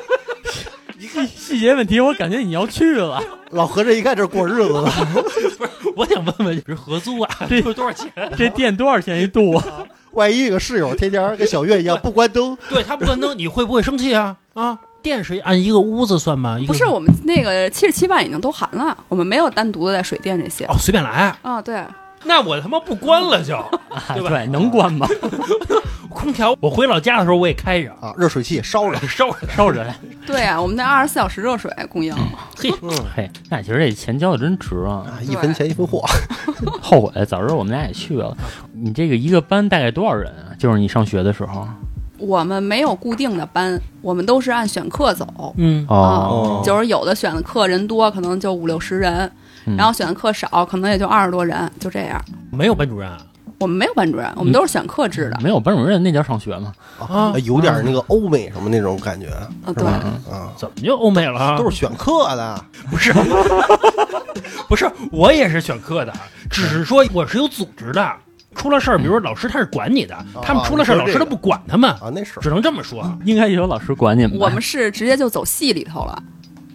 [1.50, 3.20] 细细节问题，我感觉你要去了。
[3.50, 4.82] 老何这一看这是过日子了。
[5.12, 5.50] 不是，
[5.96, 8.08] 我想问问，是合租啊，这这多少钱？
[8.38, 9.64] 这电多少钱一度啊？
[10.12, 14.36] 万一有个室友天天跟小月一样不关灯，对他不关灯，你会不会生气啊？
[14.54, 16.56] 啊，电是按一个屋子算吗？
[16.68, 20.64] 不是，我们那个七十七万已经都含了，我们没有单独的在水电这些。
[20.66, 21.36] 哦，随便来。
[21.42, 21.84] 啊，对，
[22.24, 23.56] 那我他妈不关了就，
[24.14, 25.06] 对吧对，能关吗？
[26.10, 29.38] 空调我回老家的时候我也开着，啊，热水器也烧着， 烧着。
[29.56, 29.96] 烧着来。
[30.26, 32.14] 对啊，我们那二十四小时热水供应。
[32.58, 35.06] 嘿，嗯嘿，那其实这钱交的真值啊！
[35.06, 36.04] 啊，一分钱一分货，
[36.82, 38.36] 后悔早知道我们俩也去了。
[38.72, 40.52] 你这个一个班大概多少人啊？
[40.58, 41.66] 就是你上学的时候。
[42.18, 45.54] 我们没有固定的班，我们都是按选课走。
[45.56, 49.32] 嗯，啊，就是有的选的课人多，可能就五六十人，嗯
[49.76, 52.20] 然后选的课少，可能也就二十多人，就这样。
[52.50, 53.18] 没有班主任啊
[53.58, 55.38] 我们没有班主任，我们都是选课制的。
[55.42, 56.72] 没有班主任，那叫上学吗？
[56.98, 59.28] 啊有点那个欧美什么那种感觉，
[59.74, 59.90] 对，吧？
[60.30, 61.58] 啊，怎么就欧美了啊？
[61.58, 63.12] 都是选课的，不是，
[64.66, 66.12] 不是，我也是选课的，
[66.50, 68.10] 只是说我是有组织的。
[68.56, 73.06] 出了事儿，比如说老师他是管你的，他们出了事儿，老师都不管他们，啊，那是只能这么说。
[73.24, 74.36] 应该有老师管你们。
[74.38, 76.20] 我们是直接就走系里头了，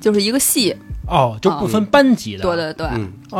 [0.06, 0.72] 就是一个系，
[1.08, 2.88] 哦，就不分班级的，对对对，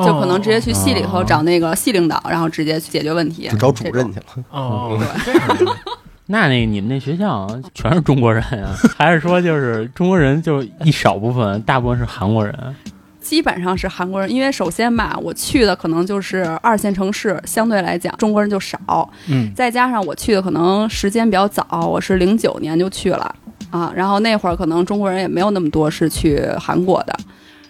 [0.04, 3.48] 就可能直接去系里头找那个系领导，然后直接去解决问题。
[3.50, 4.26] 就找主任去了。
[4.50, 5.66] 哦，这样的
[6.26, 8.76] 那那你们那学校全是中国人啊？
[8.98, 12.76] 还是说就是中国人就一少部分，大部分是韩国人？
[13.22, 23.36] 基本上是韩国人，因为首先吧，我去的可能就是二线城市，相对来讲中国人就少，嗯，再加上我去的可能时间比较早，我是零九年就去了
[23.72, 27.16] 啊，然后那会儿可能中国人也没有那么多是去韩国的，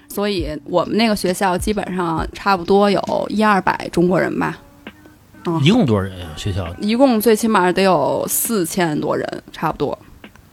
[0.07, 4.57] 所以我们那个学校基本上差不多有一二百中国人吧，
[5.61, 6.27] 一共多少人呀？
[6.35, 9.97] 学校一共最起码得有四千多人，差不多。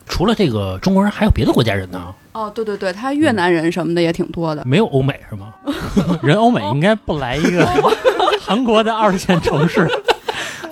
[0.07, 2.15] 除了这个中国人，还有别的国家人呢？
[2.33, 4.63] 哦，对对对，他越南人什么的也挺多的。
[4.65, 5.55] 没有欧美是吗？
[6.23, 7.67] 人欧美应该不来一个
[8.41, 9.87] 韩国的二线城市，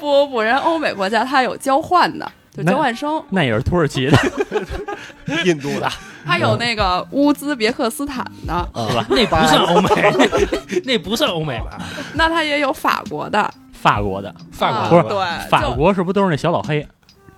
[0.00, 4.18] 不不不，人欧美国家他有交换的，就那交换生，那也是土耳其的，
[5.44, 5.88] 印度的
[6.26, 9.06] 他有那个乌兹别克斯坦的，是吧？
[9.10, 11.78] 那不算欧美，那那不算欧美吧？
[12.14, 16.86] 那他也有法国的，法国的，啊法国不是对，法国是不是都是那小老黑？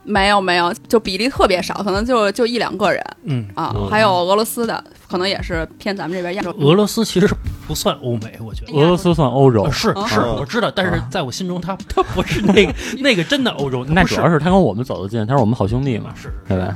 [0.05, 3.89] 没有没有，就比例特别少，可能就就一两个人嗯，啊嗯。
[3.89, 6.51] 还有俄罗斯的，可能也是偏咱们这边亚洲。
[6.59, 7.29] 俄罗斯其实
[7.67, 8.73] 不算欧美，我觉得。
[8.73, 16.75] 俄罗斯算欧洲呃，是啊是，我知道，但是在我心中，他他不是那个 那个真的欧洲，那主要是他跟我们走得近，他是我们好兄弟嘛，是对吧？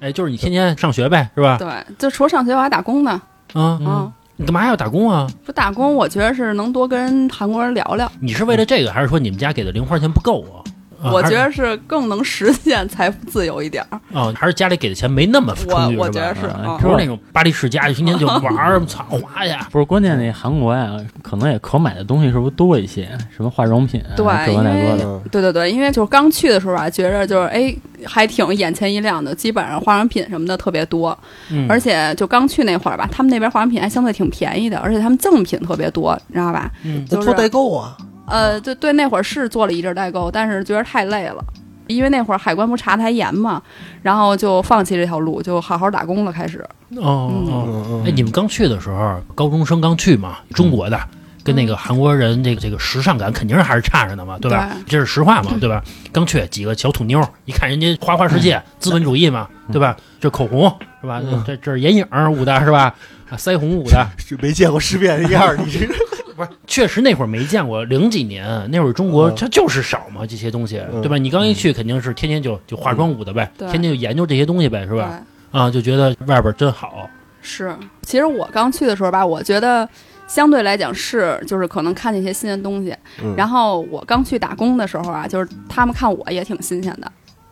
[0.00, 1.56] 哎，就是你天天上学呗，是吧？
[1.58, 3.10] 对，就除了上学，我还打工呢。
[3.54, 5.26] 啊，嗯，你干嘛要打工啊？
[5.46, 8.10] 不打工，我觉得是能多跟韩国人聊聊。
[8.20, 10.60] 你是为了这个，还是说你们家给的零花钱不够啊？
[11.06, 14.00] 啊我觉得是更能实现财富自由一点儿。
[14.12, 19.68] 哦，还是家里给的钱没那么充裕，我觉得是，嗯啊不是那种巴黎世家，天天就玩儿、操 花呀。
[19.70, 23.08] 不是关键，那韩国呀，可能也可买的东西是不是多一些？
[23.34, 25.04] 什么化妆品啊，对这个那因为个的。
[25.04, 31.16] 嗯对对对，因为就是刚去的时候啊，觉着就是哎，还挺眼前一亮的，基本上化妆品什么的特别多，
[31.50, 36.70] 嗯而且就刚去那会儿吧，他们那边化妆品还相对挺便宜的，而且他们赠品特别多，你知道吧？
[36.84, 41.44] 嗯就是做代购啊，呃，对对，那会儿是做了一阵儿代购，但是觉得太累了。
[41.86, 43.62] 因为那会儿海关不查的还严嘛，
[44.02, 46.32] 然后就放弃这条路，就好好打工了。
[46.32, 46.58] 开始，
[46.96, 50.98] 哦哦，嗯嗯哎，你们刚去的时候，高中生刚去嘛，中国的。
[51.44, 54.70] 跟那个韩国人这个这个时尚感肯定是还是差着呢嘛，对吧？
[54.84, 55.80] 这是实话嘛，对吧？
[56.10, 59.96] 刚去几个小土妞，一看人家花花世界，资本主义嘛，对吧？
[60.18, 60.68] 这口红
[61.00, 61.22] 是吧？
[61.24, 62.92] 嗯这这是眼影捂的是吧？
[63.30, 65.86] 啊，腮红捂的， 是没见过世面的样儿，你这
[66.36, 71.16] 不是，确实那会儿没见过，零几年那会儿中国嗯它就是少嘛这些东西，嗯对吧？
[71.16, 75.20] 你刚一去肯定是天天就就化妆舞的呗，天天就研究这些东西呗，是吧？
[75.50, 77.08] 啊，就觉得外边真好，
[77.40, 79.88] 是，其实我刚去的时候吧，我觉得
[80.26, 82.94] 相对来讲是，就是可能看见一些新鲜东西。
[83.22, 87.10] 嗯然后我刚去打工的时候啊，就是他们看我也挺新鲜的，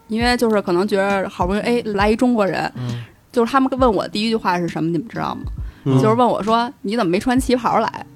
[0.08, 5.42] 因为就是可能觉得好不容易哎来一中国人，嗯就是他们问我第一句话是什么，你们知道吗？
[5.86, 8.06] 嗯就是问我说你怎么没穿旗袍来？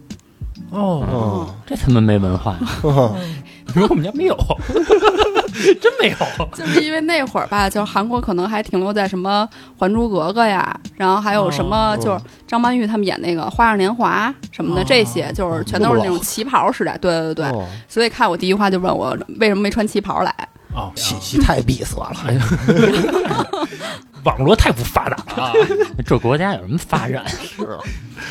[0.71, 3.17] 哦，哦，这他妈没文化，哦
[3.67, 4.35] 你说我们家没有，
[5.79, 6.17] 真没有，
[6.55, 9.47] 就是因为那会儿吧，就是韩国可能还停留在什么
[9.79, 11.97] 《还珠格格》呀，然后还有什么哦。
[11.97, 14.85] 就是张曼玉他们演那个《花样年华》什么的，哦。
[14.89, 16.97] 这些就是全都是那种旗袍时代。
[16.97, 17.67] 对对对，哦。
[17.87, 20.35] 所以看我第一句话就问我为什么没穿旗袍来。
[20.79, 22.47] 哦，信息太闭塞了，哎呀，
[24.23, 25.53] 网络太不发达了啊！
[26.07, 27.27] 这国家有什么发展？
[27.29, 27.79] 是啊，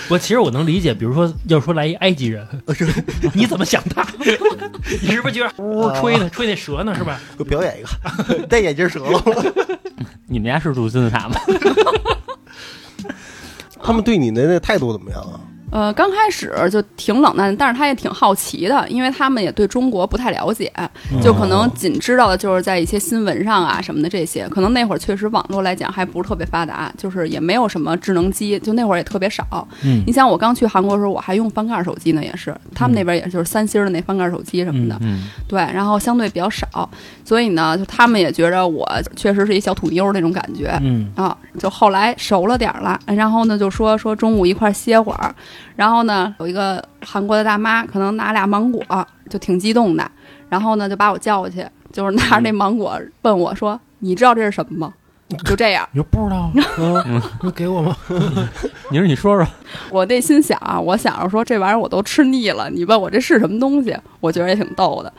[0.08, 2.48] 我其实我能理解，比如说要说来一埃及人，
[3.34, 4.06] 你怎么想他？
[5.02, 7.20] 你是不是觉得呜吹呢，吹那蛇呢，是吧？
[7.38, 9.22] 给我表演一个，戴眼镜蛇了。
[10.28, 11.36] 你们家是住金字塔吗？
[13.84, 15.40] 他们对你的那态度怎么样啊？
[15.78, 20.74] 呃，刚开始就挺冷淡，但是他也挺好奇的，因为他们也对中国不太了解，
[21.22, 24.50] 就可能仅知道的就是在一些新闻上啊什么的这些。
[24.50, 29.46] 可能那会儿确实网络来讲还不是特别发达，就是也没有什么智能机，就那会儿也特别少。
[29.84, 36.90] 嗯你像我刚去韩国的时候，我还用翻盖手机呢，也是他们那边也就是三星的那翻盖手机什么的，嗯，对，然后相对比较少，
[37.24, 38.84] 所以呢，就他们也觉着我
[39.16, 40.76] 确实是一小土妞儿那种感觉。
[40.82, 45.36] 嗯啊，就后来熟了点儿了，然后呢就说说中午一块儿歇会儿，
[45.78, 48.84] 然后呢有一个韩国的大妈可能拿俩芒果，
[49.30, 50.12] 就挺激动的，
[50.50, 54.94] 然后呢就把我叫过去，就是拿着那芒果问我说：“你知道这是什么吗？”
[55.44, 56.50] 就这样，你说不知道，
[57.06, 57.96] 嗯你给我吗？
[58.90, 59.46] 你说你说说，
[59.92, 65.12] 我内心想啊，我想着说这玩意儿我都吃腻了，你问我这是什么东西，我觉得也挺逗的。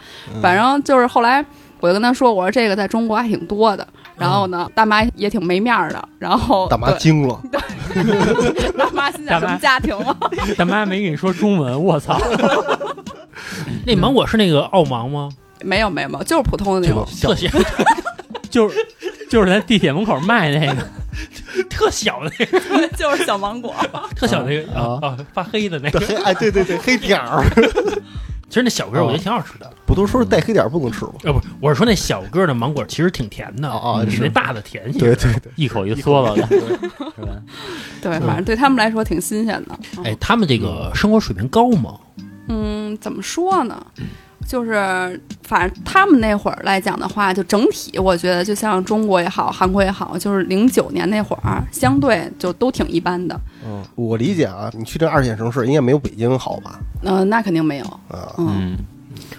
[0.42, 1.44] 反正就是后来
[1.80, 3.86] 我就跟他说，我说这个在中国还挺多的。
[4.18, 6.08] 然后呢，大妈也挺没面儿的。
[6.18, 7.40] 然后大妈惊了，
[8.76, 10.16] 大妈心想什么家庭啊？
[10.58, 12.20] 大妈没跟你说中文，我操！
[13.86, 15.28] 那芒果是那个澳芒吗？
[15.62, 17.06] 没有没有没有，就是普通的那种。
[17.20, 17.48] 特小
[18.50, 18.76] 就是
[19.30, 20.82] 就是在地铁门口卖那个，
[21.68, 23.74] 特小的那个，就是小芒果。
[24.16, 25.98] 特小那个啊啊发黑的那个。
[26.24, 27.44] 哎，对对对，黑点儿，
[28.48, 29.70] 其实那小个儿我觉得挺好吃的。
[29.86, 31.12] 不都说是带黑点儿不能吃吗？
[31.24, 34.98] 呃不，我是说那小个儿的芒果其实挺甜的，哦哦是比那大的甜些。
[34.98, 36.46] 对对对，一口一嗦了的，
[37.16, 37.42] 是吧？
[38.02, 39.78] 对，反正对他们来说挺新鲜的。
[40.04, 41.94] 哎，他们这个生活水平高吗？
[42.48, 43.84] 嗯，怎么说呢？
[44.46, 53.38] 就是反正他们那会儿来讲的话，就整体我觉得就像中国也好，韩国也好，就是零九年那会儿，相对就都挺一般的。
[53.68, 56.78] 嗯，我理解啊，你去这二线城市应该没有北京好吧？
[57.02, 57.84] 嗯、那肯定没有。
[58.08, 58.76] 啊，嗯，嗯，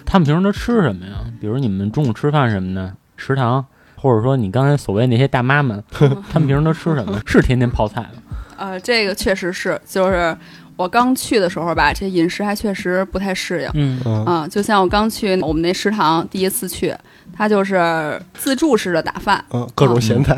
[0.06, 1.12] 他们平时都吃什么呀？
[1.40, 3.64] 比如你们中午吃饭什么的，食堂
[3.96, 5.82] 或者说你刚才所谓那些大妈们，
[6.30, 7.20] 他们平时都吃什么？
[7.26, 8.22] 是天天泡菜吗？
[8.56, 10.36] 呃，这个确实是，就是
[10.76, 13.70] 我刚去的时候吧，这饮食还确实不太适应。
[13.74, 16.94] 嗯嗯啊、就像我刚去我们那食堂，第一次去，
[17.40, 20.36] 它就是自助式的打饭，嗯，各种咸菜，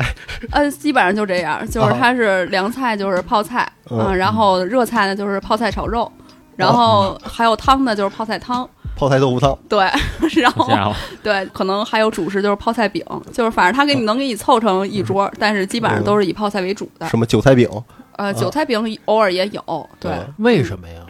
[0.51, 6.09] 呃，基本上就这样，就是啊它是凉菜就是泡菜，嗯嗯，然后热菜呢就是泡菜炒肉，
[6.55, 9.79] 然后还有汤呢就是泡菜汤，泡菜豆腐汤，对，
[10.41, 17.05] 然后对，可能还有主食就是泡菜饼，就是反正他给你能给你凑成一桌，但是基本上都是以泡菜为主的。
[17.09, 17.69] 什么韭菜饼，
[18.15, 20.33] 呃，韭菜饼偶尔也有，对，嗯。
[20.37, 21.01] 为什么呀？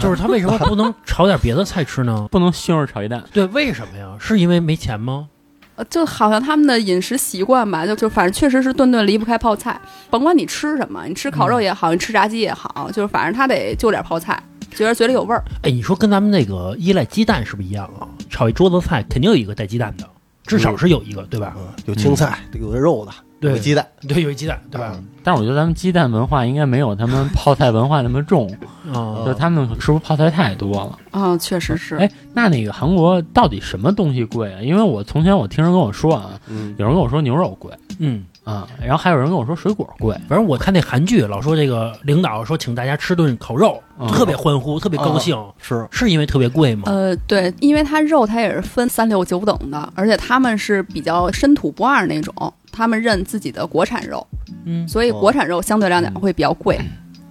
[0.00, 2.26] 就是他为什么不能炒点别的菜吃呢？
[2.30, 3.22] 不能西红柿炒鸡蛋。
[3.32, 4.16] 对，为什么呀？
[4.20, 5.28] 是因为没钱吗？
[5.76, 9.78] 呃就好像他们的饮食习惯吧，就就反正确实是顿顿离不开泡菜，
[10.08, 14.42] 甭管你吃什么，你吃烤肉也好，你吃炸鸡也好，就是反正他得就点泡菜，
[14.74, 15.44] 觉得嘴里有味儿。
[15.64, 18.08] 哎，你说跟咱们那个依赖鸡蛋是不是一样啊？
[18.30, 20.08] 炒一桌子菜肯定有一个带鸡蛋的，
[20.46, 21.54] 至少是有一个，对吧？
[21.58, 24.98] 嗯，有青菜，有的肉的，对有鸡蛋，对，有一鸡蛋，对吧？
[25.26, 28.48] 但是我觉得咱们鸡蛋文化应该没有他们泡菜文化那么重，
[28.94, 30.96] 啊就他们是不是泡菜太多了？
[31.10, 31.96] 啊、确实是。
[31.96, 34.60] 哎，那那个韩国到底什么东西贵啊？
[34.62, 46.84] 因为我从前我听人跟我说啊，嗯，有人跟我说牛肉贵嗯，啊，然后还有人跟我说水果贵，反正我看那韩剧，老说这个领导说请大家吃顿烤肉，嗯特别欢呼，特别高兴，是是因为特别贵吗？
[46.86, 52.32] 呃，对，因为它肉它也是分三六九等的，而且他们是比较深土不二那种，
[52.76, 54.26] 他们认自己的国产肉，
[54.66, 56.78] 嗯，所以国产肉相对来讲会比较贵。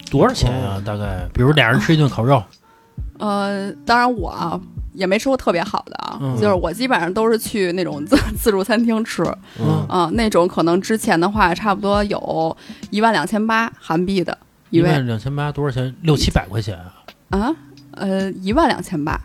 [0.09, 0.81] 多少钱啊？
[0.83, 2.41] 大概，比如俩人吃一顿烤肉，
[3.19, 4.59] 呃，当然我啊
[4.93, 6.35] 也没吃过特别好的啊，嗯。
[6.37, 9.23] 就是我基本上都是去那种 自自助餐厅吃，
[9.59, 9.85] 嗯。
[9.87, 12.55] 啊、那种可能之前的话差不多有
[12.89, 14.37] 一万两千八韩币的
[14.69, 14.89] 一位。
[14.89, 15.93] 一万两千八多少钱？
[16.01, 17.55] 六七百块钱啊，啊，
[17.91, 19.19] 呃，一万两千八，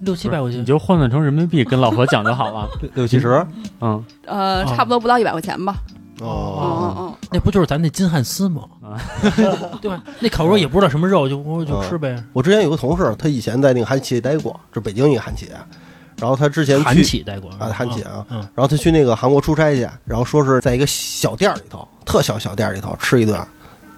[0.00, 0.60] 六七百块钱。
[0.60, 2.68] 你就换算成人民币跟老何讲就好了。
[2.94, 3.44] 六七十，
[3.80, 5.76] 嗯，呃，哦差不多不到一百块钱吧。
[6.20, 8.62] 哦哦，嗯那不就是咱那金汉斯吗？
[8.82, 8.94] 啊
[9.80, 10.02] 对吧？
[10.20, 12.22] 那烤肉也不知道什么肉，就我就吃呗。
[12.32, 15.50] 我之前有个同事，他以前在那个韩企待过，这北京一个韩企，
[16.20, 23.40] 然后他之前韩企待过啊，韩企啊，嗯，然后他去那个韩国出差去，然后说是在一个小店儿里头，特小小店儿里头吃一顿，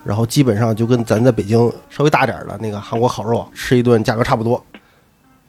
[0.04, 4.64] 然后基本上就跟咱在北京稍微大点儿的那个韩国烤肉吃一顿价格差不多。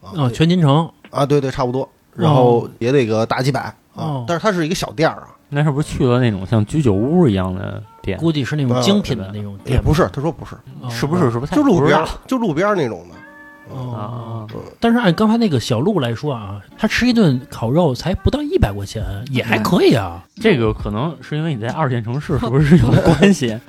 [0.05, 8.17] 啊哦，全金城啊，对对，差不多，然后也得个大几百啊哦，但是它是一个小店儿啊，那是不是去了那种像居酒屋一样的店？
[8.17, 11.31] 估计是那种精品的那种店，也不是，他说不是，哦是不是？
[11.31, 11.55] 是不是？
[11.55, 13.15] 就路边就路边儿那种的。
[13.73, 14.45] 哦啊，
[14.79, 20.23] 但是按刚才那个小路来说啊，他吃一顿烤肉才不到一百块钱，也还可以啊。
[20.35, 23.59] 这个可能是因为你在二线城市， 是不是有关系？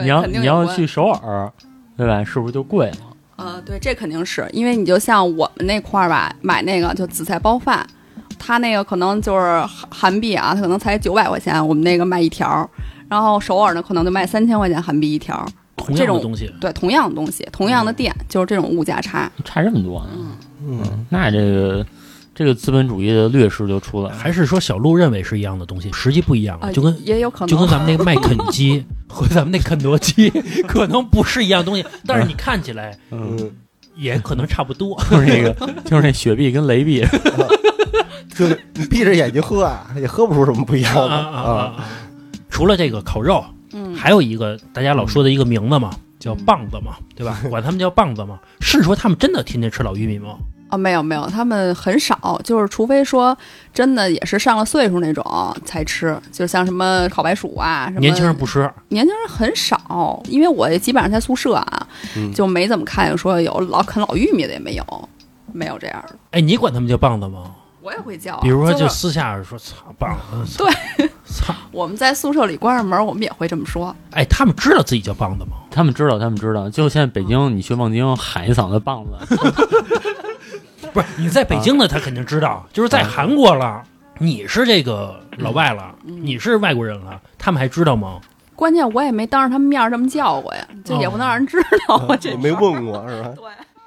[0.00, 1.52] 你要你要去首尔，
[1.98, 2.24] 对吧？
[2.24, 2.96] 是不是就贵了？
[3.36, 7.86] 呃，对，这肯定是因为你就像我们那块儿吧，买那个就紫菜包饭，
[8.38, 12.68] 它那个可能就是韩韩币啊，它可能才九百块钱，我们那个卖一条，
[13.08, 15.44] 然后首尔呢可能就卖三千块钱韩币一条。
[15.74, 19.28] 同样的东西，对，同样的东西，同样的店，就是这种物价差。
[19.44, 20.10] 差这么多呢？
[20.64, 21.84] 嗯，那这个
[22.42, 24.16] 这个资本主义的劣势就出来了。
[24.16, 30.30] 还是说小鹿认为是一样的东西，实际不一样啊，，就跟也有可能，就跟咱们那个麦肯基 和咱们那肯德基
[30.66, 33.50] 可能不是一样东西， 但是你看起来嗯，嗯，
[33.96, 35.00] 也可能差不多。
[35.10, 35.52] 就是那个，
[35.84, 37.04] 就是那雪碧跟雷碧，
[38.34, 41.62] 就是你闭着眼睛喝啊，也喝不出什么不一样的啊啊啊！
[41.76, 41.88] 啊
[42.48, 47.40] 除了这个烤肉，嗯，还有一个大家老说的一个名字嘛，叫棒子嘛，对吧？
[47.48, 48.38] 管他们叫棒子嘛。
[48.60, 50.36] 是说他们真的天天吃老玉米吗？
[50.72, 53.36] 哦，没有没有，他们很少，就是除非说
[53.74, 55.24] 真的也是上了岁数那种
[55.66, 65.08] 才吃，就像什么烤白薯啊，什么年轻人不吃，年轻人很少，因为我也基本上在宿舍啊，嗯就没怎么看见说有老啃老玉米的也没有，
[65.52, 66.16] 没有这样的。
[66.30, 67.52] 哎，你管他们叫棒子吗？
[67.82, 70.56] 我也会叫啊，比如说，就就是私下说“操棒子”，
[70.96, 71.52] 对，操！
[71.72, 73.92] 我们在宿舍里关上门，我们也会这么说。
[74.12, 75.56] 哎，他们知道自己叫棒子吗？
[75.68, 76.70] 他们知道，他们知道。
[76.70, 79.36] 就现在北京，你去望京喊一嗓子棒子，
[80.92, 83.82] 不是，你在北京的他肯定知道，就是在韩国了，
[84.18, 88.20] 你是这个老外了，你是外国人了，他们还知道吗？
[88.54, 93.30] 关键我也没当着他们面这么叫过呀，就也不能让人知道我这我没问过是吧？
[93.34, 93.44] 对，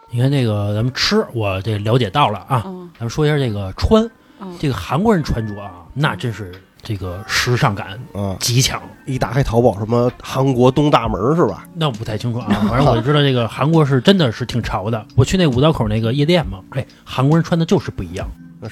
[0.10, 2.64] 你看这个咱们吃，我这了解到了啊。
[2.66, 6.52] 嗯咱们说一下这个穿，嗯这个韩国人穿着啊，那真是
[6.86, 8.82] 这个时尚感嗯，极强。
[9.06, 11.68] 一打开淘宝，什么韩国东大门是吧？
[11.74, 15.06] 那我不太清楚啊， 反正我就知道这个韩国是真的是挺潮的。
[15.16, 18.26] 我去那五道口那个夜店嘛，哎，韩国人穿的就是不一样。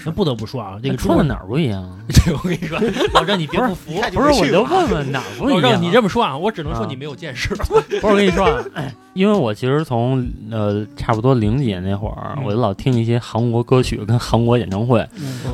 [0.05, 1.99] 那不得不说啊，这个穿的哪儿不一样啊？
[2.09, 2.79] 这我跟你说，
[3.13, 5.61] 老郑你别不服，不是，我就问问哪儿不一样？
[5.61, 7.49] 老郑你这么说啊，我只能说啊你没有见识。
[7.55, 15.07] 不是我跟你说啊，哎，因为我其实从呃差不多零几年那会儿，嗯我就老听一些韩国歌曲跟韩国演唱会，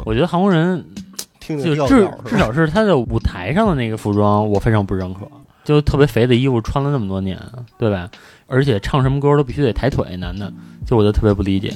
[0.05, 0.86] 我觉得韩国人
[1.50, 5.22] 听着就至调调至少是他的舞台上的那个服装，我非常不认可。
[5.64, 7.39] 就特别肥的衣服穿了那么多年，
[7.78, 8.08] 对吧？
[8.47, 10.52] 而且唱什么歌都必须得抬腿，男的，
[10.86, 11.76] 就我就特别不理解。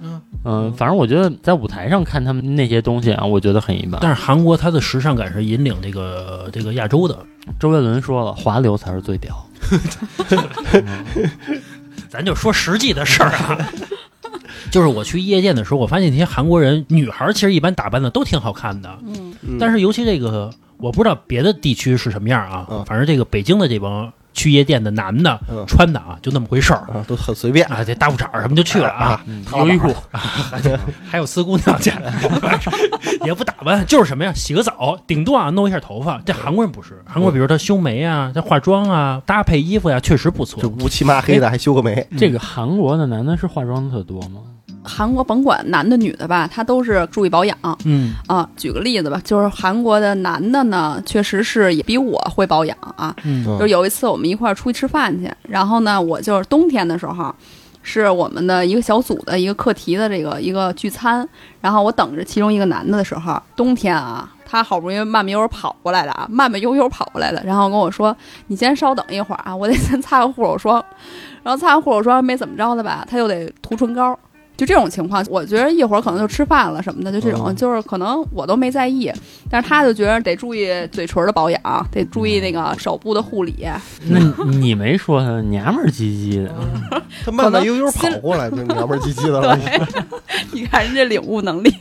[0.00, 4.00] 嗯嗯，反正我觉得在舞台上看他们那些东西啊，我觉得很一般。
[4.02, 7.16] 但是韩国它的时尚感是引领这个这个亚洲的，
[7.60, 9.46] 周杰伦说了，华流才是最屌。
[12.10, 13.58] 咱就说实际的事儿啊。
[14.70, 29.22] 就是我去夜店的时候，我发现那些韩国人女孩儿其实一般打扮的都挺好看的，嗯，嗯但是尤其这个我不知道别的地区是什么样啊，嗯反正这个北京的这帮去夜店的男的、嗯穿的啊，就那么回事儿啊都很随便啊，这大裤衩儿什么就去了啊，
[29.58, 29.94] 优衣库，
[31.06, 31.92] 还有四姑娘家，
[33.26, 36.18] 也不打扮，就是什么呀，洗个澡，顶多啊弄一下头发。
[36.24, 40.68] 这韩国人不是，韩国比如他修眉啊，他化妆啊，搭配衣服呀、确实不错就。
[40.68, 44.40] 乌漆嘛黑的，还修个眉，这个韩国的男的是化妆的特多吗？
[44.84, 48.48] 韩国甭管男的女的吧，他都是注意保养嗯啊。
[48.56, 53.14] 举个例子吧，就是韩国的男的呢，确实是也比我会保养啊。
[53.24, 57.34] 嗯嗯就有一次我们一块儿出去吃饭去，然后呢，我就是冬天的时候，
[57.82, 61.28] 是我们的一个小组的一个课题的这个一个聚餐，
[61.60, 68.16] 然后我等着其中一个男的的时候，冬天啊，他好不容易慢慢悠悠跑过来的啊，慢慢悠悠跑过来的，然后跟我说
[68.48, 70.84] ：“你先稍等一会儿啊，我得先擦个护手霜。”
[71.42, 74.16] 然后擦完护手霜没怎么着的吧，他又得涂唇膏。
[74.62, 79.10] 就这种情况，我觉得一会儿可能就吃饭了什么的，就这种，嗯就是可能我都没在意，
[79.50, 81.60] 但是他就觉得得注意嘴唇的保养，
[81.90, 83.66] 得注意那个手部的护理，
[84.06, 89.58] 那你没说他娘们儿唧唧的，他慢慢悠悠跑过来， 就娘们儿唧唧的了。
[90.52, 91.74] 你看人家领悟能力，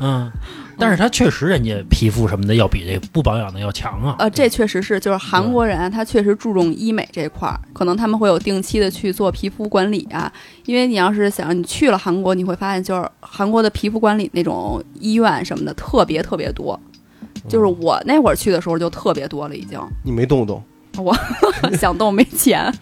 [0.00, 0.30] 嗯，
[0.78, 4.14] 但是他确实人家皮肤什么的要比这不保养的要强啊。
[4.18, 10.32] 呃，这确实是，就是韩国人他确实注重医美这块儿，可能他们会有定期的去做皮肤管理啊。
[10.66, 16.78] 因为你要是想你去了韩国，你会发现就是韩国的皮肤管理那种医院什么的特别特别多，
[17.48, 20.62] 就是我那会儿去的时候就特别多了，已经你没动动，
[20.96, 21.16] 我
[21.76, 22.72] 想动没钱。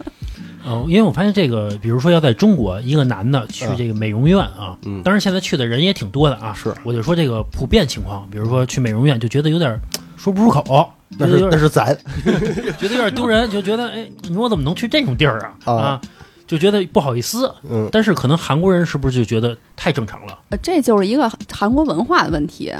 [0.67, 6.53] 哦，因为我发现这个，比如说要在中国，一个男的去这个美容院啊，嗯当然现在去的人也挺多的啊。
[6.53, 9.81] 是我就说这个普遍情况，比如说去美容院就觉得有点儿
[10.17, 11.97] 说不出口，那是觉得有点那是咱
[12.77, 15.55] 觉得有点丢人，就觉得哎，你说我怎么能去这种地儿啊？
[15.64, 16.01] 啊啊，
[16.49, 17.49] 就觉得不好意思。
[17.71, 20.37] 嗯但是可能韩国人是不是就觉得太正常了？
[20.49, 22.73] 呃，这就是一个韩国文化的问题。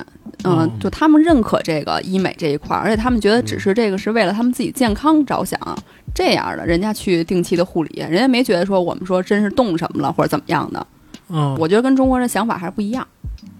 [0.45, 5.59] 嗯、嗯就他们认可这个医美这一块儿，而且他们觉得只是这个是为了他们自己健康着想，
[6.17, 10.87] 这样的人家去定期的护理，人家没觉得说我们说真是动什么了或者怎么样的。
[11.29, 13.07] 嗯，我觉得跟中国人想法还是不一样。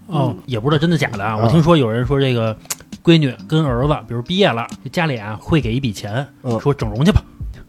[0.07, 1.33] 哦，也不知道真的假的啊。
[1.33, 2.57] 啊我听说有人说这个
[3.03, 7.21] 闺女跟儿子，比如毕业了，家里啊会给一笔钱，嗯说整容去吧，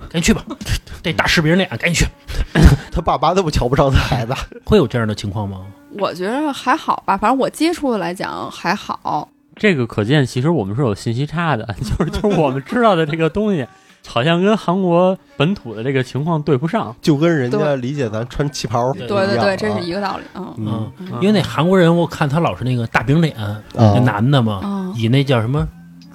[0.09, 0.43] 赶紧去吧，
[1.03, 2.07] 这大视频脸赶紧去。
[2.91, 4.35] 他爸妈都不瞧不上他孩子，
[4.65, 5.67] 会有这样的情况吗？
[5.99, 9.29] 我觉得还好吧，反正我接触的来讲还好。
[9.57, 13.67] 这个可见其实我们是有信息差的， 就是就是我们知道的这个东西，
[14.09, 16.95] 好像跟韩国本土的这个情况对不上。
[17.03, 20.25] 就跟人家理解咱穿旗袍对对对这是一个道理。
[20.57, 20.91] 嗯。
[21.21, 23.63] 因为那韩国人，我看他老是那个大饼脸，啊。
[23.75, 24.95] 那男的嘛，嗯。
[24.97, 25.67] 以那叫什么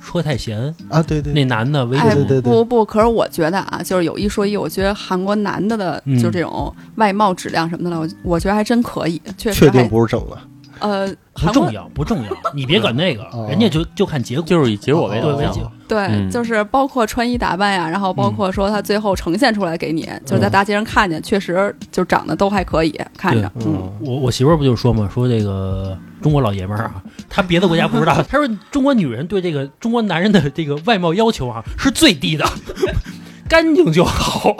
[0.03, 1.97] 车太贤，啊，对对，那男的为。
[1.99, 2.41] 对对对。
[2.41, 6.19] 不不，可是我觉得啊，就是有一说一，我觉得韩国男的的，嗯。
[6.19, 10.37] 就这种外貌质量什么的了，我我觉得还真可以，确实确定不是整的，
[10.79, 13.47] 呃，不重要，不重要，你别管那个，哦。
[13.49, 32.45] 人家就就看结果，就是以结果为哦导向对就是包括穿衣打扮呀，然后包括说他最后呈现出来给你，就是在大街上看见，确实就长得都还可以，看着，嗯，嗯，我我媳妇儿不就说嘛，说这个中国老爷们儿啊，他别的国家不知道， 他说中国女人对这个中国男人的这个外貌要求啊是最低的，
[33.47, 34.55] 干净就好，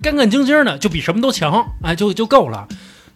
[0.00, 2.66] 干干净净的就比什么都强，哎，就就够了。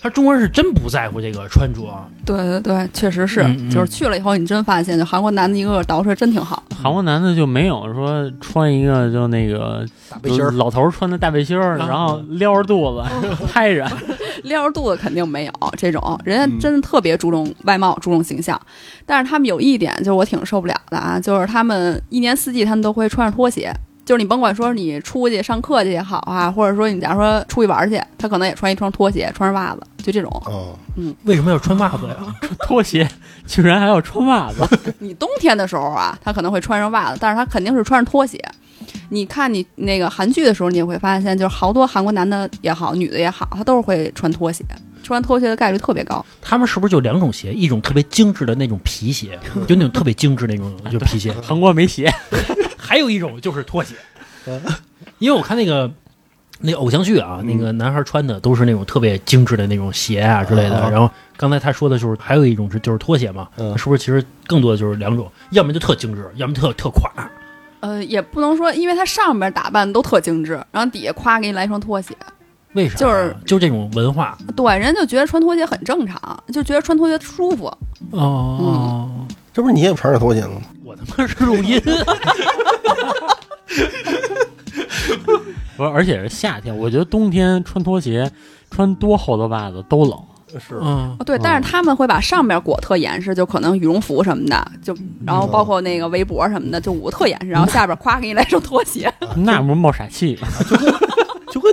[0.05, 1.81] 他中国人是真不在乎这个穿着，
[2.27, 13.03] 对对对，确实是，嗯嗯就是去了以后，你真发现，就韩国男的一个个捯饬真挺好，韩国男的就没有说穿一个就那个大背心儿老头儿穿的大背心儿，啊然后撩着肚子
[13.51, 13.91] 拍着，
[14.45, 18.61] 撩着肚子肯定没有这种，人家嗯真的特别注重外貌，注重形象。
[19.07, 23.73] 但是他们有一点，就是我挺受不了的啊，就是他们一年四季他们都会穿着拖鞋。
[24.05, 30.31] 就是你甭管说你出去上课去也好啊，或者说你假如说出去玩去，他可能也穿一双拖鞋，穿着袜子，就这种。
[30.47, 30.79] 哦，
[31.25, 32.17] 为什么要穿袜子呀？
[32.67, 33.09] 拖鞋
[33.47, 34.69] 竟然还要穿袜子，
[35.01, 38.39] 你冬天的时候啊，他可能会穿上袜子，但是他肯定是穿着拖鞋。
[39.09, 44.65] 你看你那个韩剧的时候，你也会发现，就是好多韩国男的也好，女的也好，他都是会穿拖鞋，
[45.03, 46.25] 穿拖鞋的概率特别高。
[46.43, 47.53] 他们是不是就两种鞋？
[47.53, 52.13] 一种特别精致的那种皮鞋，就那种特别精致那种就皮鞋，韩国没鞋，
[52.85, 53.95] 还有一种就是拖鞋，
[55.19, 55.91] 因为我看那个
[56.61, 60.79] 那偶像剧啊，那个男孩穿的都是那种特别精致的那种鞋啊之类的。
[60.79, 63.99] 啊然后刚才他说的就是还有一种是就是拖鞋嘛，嗯是不是？
[63.99, 67.11] 其实更多的就是两种，要么就特精致，要么特特垮。
[67.81, 72.15] 呃，也不能说，因为他上边打扮都特精致，然后底下夸给你来一双拖鞋，
[72.75, 72.97] 为啥？
[72.97, 77.67] 就是就这种文化对，人就觉得穿拖鞋很正常，就觉得穿拖鞋舒服。
[78.13, 79.27] 哦。
[79.55, 80.61] 这不是你也穿着拖鞋吗？
[80.85, 81.81] 我他妈是录音，
[85.77, 88.29] 不是，而且是夏天，我觉得冬天穿拖鞋，
[88.71, 90.19] 穿多厚的袜子都冷。
[90.57, 94.97] 是嗯哦对，但是他们会把上面裹特严实，就可能羽绒服什么的，就
[95.27, 99.13] 然后包括那个围脖什么的，就捂特严实，然后下边夸给你来双拖鞋。
[99.35, 100.47] 那不是冒傻气吗？
[100.71, 100.95] 就跟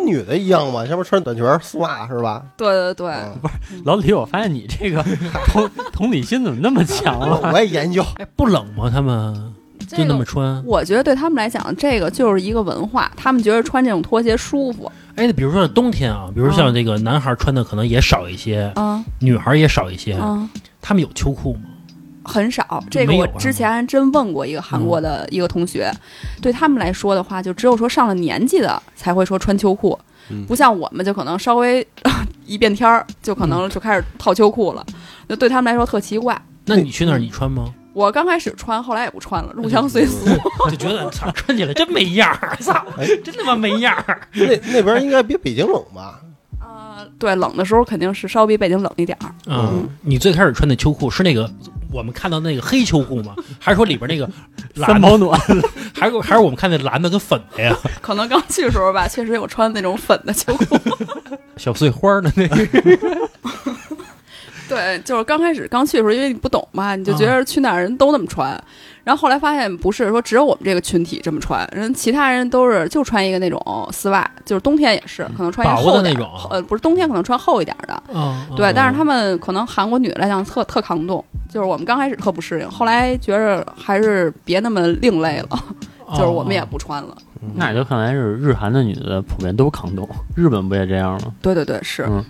[0.05, 2.43] 女的一样嘛，下面穿短裙丝袜是吧？
[2.57, 5.03] 对对对，嗯老李，我发现你这个
[5.47, 7.39] 同同理心怎么那么强啊？
[7.53, 8.89] 我也研究，哎，不冷吗？
[8.91, 9.33] 他们
[9.79, 10.63] 就这个那么穿？
[10.65, 14.91] 我觉得对他们来讲，这个就是一个文化，他们觉得穿这种拖鞋舒服。
[15.15, 20.47] 哎，那比如说冬天啊，比如像这个男孩穿的可能也少一些，嗯女孩也少一些，嗯，
[20.81, 21.61] 他们有秋裤吗？
[22.23, 22.83] 很少。
[22.89, 25.91] 这个我之前还真问过一个韩国的一个同学，
[26.41, 29.97] 对他们来说的话，就只有说上了年纪的才会说穿秋裤，
[30.29, 31.85] 嗯不像我们就可能稍微
[32.45, 34.85] 一变天儿就可能就开始套秋裤了，
[35.27, 36.39] 那对他们来说特奇怪。
[36.65, 37.73] 那你去那儿你穿吗？
[37.93, 40.25] 我刚开始穿，后来也不穿了，入乡随俗。
[40.69, 42.85] 就觉得操，穿起来真没样儿，操，
[43.23, 44.21] 真他妈没样儿。
[44.33, 46.21] 那那边应该比北京冷吧？
[46.57, 49.35] 啊，对，冷的时候肯定是稍微比北京冷一点儿。
[49.47, 51.51] 嗯，你最开始穿的秋裤是那个
[51.91, 53.35] 我们看到那个黑秋裤吗？
[53.59, 54.29] 还是说里边那个
[54.75, 55.39] 蓝保暖，
[55.93, 57.75] 还是还是我们看那蓝的跟粉的呀？
[58.01, 60.77] 可能刚去的时候吧，确实有穿那种粉的秋裤。
[61.57, 63.29] 小碎花的那个？
[64.71, 68.49] 对，就是刚开始刚去的时候，因为你不懂嘛，你就觉得去哪儿人都那么穿，
[69.03, 78.03] 然后后来发现不是说只有我们这个群体这么穿，人其他人都是就穿一个那种丝袜，就是冬天也是可能穿一个薄的厚点儿那种呃，不是冬天可能穿厚一点儿的。
[78.13, 85.59] 嗯，对，但是他们可能韩国女的来讲特特抗冻，就是我们刚开始特不适应，后来觉着还是别那么另类了，哦
[86.17, 87.17] 就是我们也不穿了。
[87.55, 91.33] 那也就看来是日韩的女的普遍都抗冻，日本不也这样吗？
[91.41, 92.05] 对对对，是。
[92.07, 92.23] 嗯，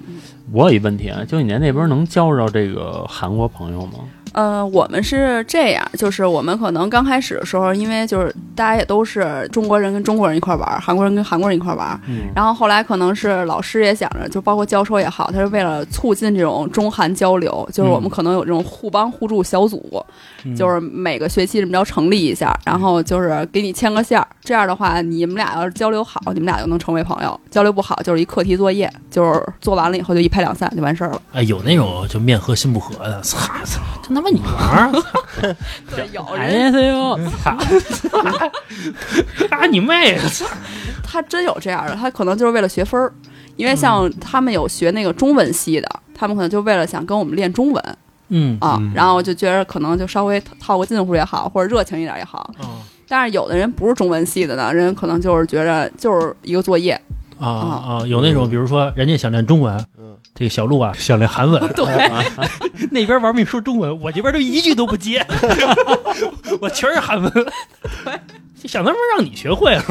[0.51, 3.99] 我有一问题啊，就你在那边能交着这个韩国朋友吗？
[4.33, 11.99] 呃，我们是这样，就是我们可能刚开始的时候，因为就是大家也都是中国人跟中国人一块玩儿，韩国人跟韩国人一块玩
[12.35, 20.03] 然后后来可能是老师也想着，就包括教授也好，他是为了促进这种中韩交流，就是我们可能有这种互帮互助小组，
[20.45, 31.21] 嗯就是每个学期这么着成立一下，然后就是给你牵个线儿，这样的话你们俩要是交流好，你们俩就能成为朋友；交流不好，就是一课题作业，就是做完了以后就一拍两散就完事儿了。
[31.33, 34.91] 哎，有那种就面和心不和的，操操，真他妈你玩儿，
[35.97, 36.13] 人。
[36.13, 36.23] 呀
[36.89, 37.57] 呦，操！
[39.51, 40.17] 啊你妹！
[40.29, 40.45] 操
[41.03, 43.11] 他真有这样的，他可能就是为了学分儿，
[43.55, 47.97] 因为像他们有学那个中文系的，他们可能就为了想跟我们练中文。
[48.29, 48.57] 嗯。
[48.61, 48.91] 啊，嗯。
[48.95, 52.39] 然后就觉得可能就稍微套个近乎也好，或者热情一点也好。
[52.59, 52.79] 啊
[53.13, 56.93] 但是有的人不是中文系的呢，人可能就是觉着就是一个作业，
[57.37, 57.45] 啊。
[57.45, 57.99] 啊！
[58.07, 61.85] 有那种比如说人家想练中文，嗯，这个小鹿啊想练韩文， 对，
[62.89, 65.25] 那边玩命说中文，我这边就一句都不接，
[66.59, 67.31] 我全是韩文。
[68.61, 69.83] 就想他妈让你学会了。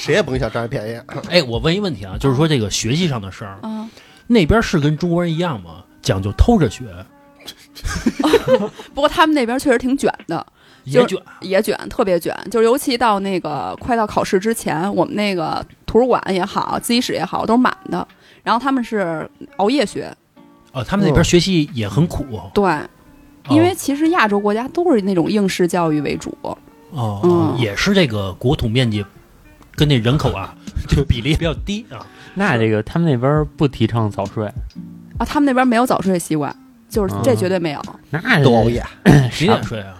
[0.00, 1.00] 谁也甭想占便宜。
[1.28, 3.88] 哎，我问一问题啊，就是说这个学习上的事儿，嗯，
[4.26, 5.84] 那边是跟中国人一样吗？
[6.00, 6.84] 讲究偷着学，
[8.94, 10.44] 不过他们那边确实挺卷的，
[10.84, 18.08] 也卷也卷，特别卷，就是尤其到那个快到考试之前，我们那个图书馆也好，自习室也好，都是满的。
[18.42, 20.14] 然后他们是熬夜学，
[20.72, 20.82] 哦。
[20.84, 22.24] 他们那边学习也很苦，
[22.54, 22.80] 对，哦
[23.50, 26.36] 因为其实亚洲国家都是那种应试教育为主，
[26.90, 29.04] 哦，嗯也是这个国土面积
[29.74, 30.54] 跟那人口啊，
[30.88, 32.04] 这个比例比较低啊。
[32.34, 34.46] 那这个他们那边不提倡早睡，
[35.18, 36.54] 啊，他们那边没有早睡习惯，
[36.88, 37.82] 就是这嗯绝对没有。
[38.10, 38.82] 那都熬夜，
[39.32, 39.94] 几点睡啊？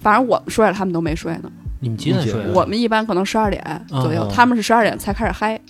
[0.00, 1.50] 反正我们睡了，他们都没睡呢。
[1.80, 2.50] 你们几点睡啊？
[2.54, 5.60] 我们一般可能十二点左右，嗯他们是十二点才开始嗨。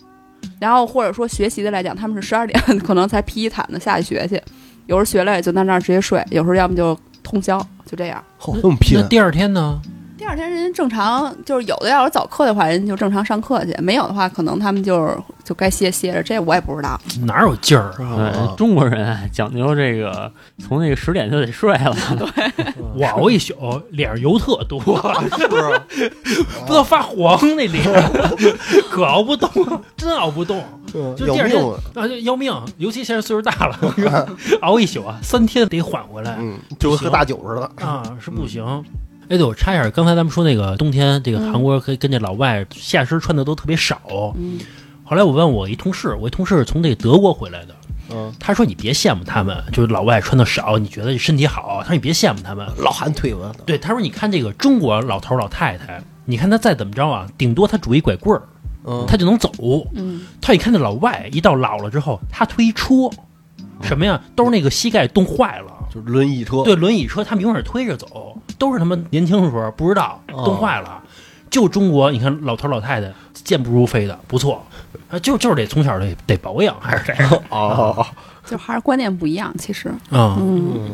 [0.59, 4.41] 然后或者说学习的来讲，他们是十二点 可能才披一毯子下去学去，
[4.87, 8.23] 有时候学累就在那儿直接睡，有时候要么就通宵，就这样。
[8.41, 9.81] 嚯，这么拼那，第二天呢？
[10.27, 16.20] 第二天人家正常就是有的要是早课的话，人家就正常上课去；没有的话，可能他们就是就该歇歇着。
[16.20, 17.01] 这我也不知道。
[17.24, 18.16] 哪有劲儿啊？
[18.35, 21.95] 呃，中国人啊讲究这个，从那个十点就得睡了。
[22.18, 23.55] 对我熬一宿，
[23.91, 24.81] 脸上油特多，
[25.39, 26.11] 是不是？
[26.11, 27.85] 不知道发黄那脸，
[28.91, 29.49] 可熬不动，
[29.97, 30.61] 真熬不动。
[30.93, 31.81] 嗯就第二天要命了。
[31.95, 32.53] 啊，就要命！
[32.79, 33.79] 尤其现在岁数大了，
[34.62, 37.87] 熬一宿啊，三天得缓回来嗯，就跟喝大酒似的。
[37.87, 38.85] 啊，是不行。
[39.29, 44.01] 哎，对，我插一下，刚才咱们说那个冬天，这个韩国可以跟这老外下身穿的都特别少。
[44.37, 44.59] 嗯
[45.09, 47.77] 后来我问我一同事，我一同事从那个德国回来的，
[48.11, 52.66] 嗯，他说你别羡慕他们，就是老外穿的少，你觉得身体好，他说你别羡慕他们。
[52.79, 58.43] 老寒腿子，对，他说你看这个中国老头老太太，你看他再怎么着啊，顶多他拄一拐棍儿，
[58.85, 59.53] 嗯，他就能走。
[59.95, 63.09] 嗯，他一看那老外一到老了之后，他推车，
[63.83, 65.72] 什么呀，都是那个膝盖冻坏了。
[65.97, 71.03] 就是轮椅车，对，轮椅车他们永远推着走，都是他们年轻的时候不知道哦冻坏了。
[71.49, 74.63] 就中国，你看老头老太太健步如飞的，不错。
[75.09, 78.05] 啊，就就是得从小得得保养，还是这样哦，
[78.45, 80.37] 就还是观念不一样，其实，啊。
[80.39, 80.91] 嗯嗯，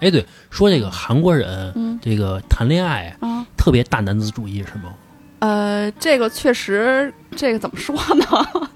[0.00, 4.94] 哎，对，说这个韩国人嗯这个谈恋爱啊，特别大男子主义，是吗？
[5.40, 8.24] 呃，这个确实，这个怎么说呢？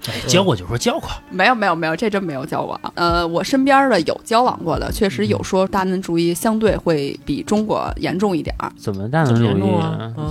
[0.07, 2.79] 哎， 教过就说教过，没有没有没有，这真没有交往。
[2.95, 9.63] 呃，我身边的有交往过的，确实有说大男子主义相对会比中国严重一点儿怎么大男子主义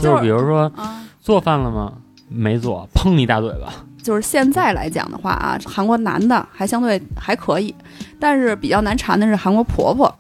[0.03, 1.05] 就是比如说啊。
[1.21, 1.93] 做饭了吗？
[2.29, 3.73] 没做，砰你一大嘴巴。
[4.03, 7.75] 就是现在来讲的话啊，韩国男的还相对还可以，
[8.19, 10.15] 但是比较难缠的是韩国婆婆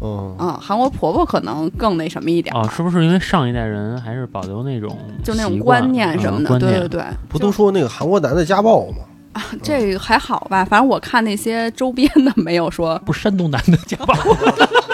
[0.00, 8.98] 嗯，啊、韩国婆婆可能更那什么一点啊，哦，是不是因为上一代人还是保留那种就那种观念什么的，嗯对对对，不都说那个韩国男的家暴吗？
[9.32, 10.64] 啊这个还好吧？
[10.64, 14.14] 反正我看那些周边的没有说不是山东男的家暴，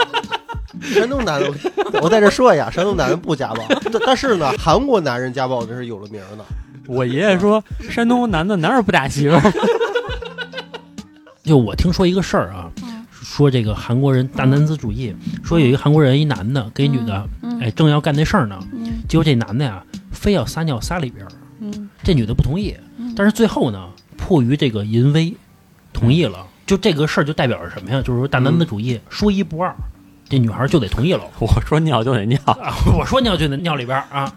[0.81, 1.51] 山东男的，
[2.03, 6.45] 我在这说一下，山东男的不家暴，但但是呢，韩国男人家暴真是有了名的。
[6.87, 9.53] 我爷爷说，山东男的哪有不打媳妇儿？
[11.45, 12.71] 就我听说一个事儿啊，
[13.23, 15.15] 说这个韩国人大男子主义，
[15.45, 21.27] 说有一个韩国人一男的跟一女的，嗯哎，正要干那事儿呢，嗯结果这男的呀非要撒尿撒里边
[22.03, 25.35] 这女的不同意嗯，但是最后呢，迫于这个淫威，
[25.93, 26.47] 同意了。
[26.67, 28.01] 就这个事儿就代表着什么呀？
[28.01, 29.75] 就是说大男子主义说一不二，
[30.29, 31.25] 这女孩就得同意了。
[31.41, 34.33] 我说尿就得尿，啊， 我说尿就得尿里边儿啊，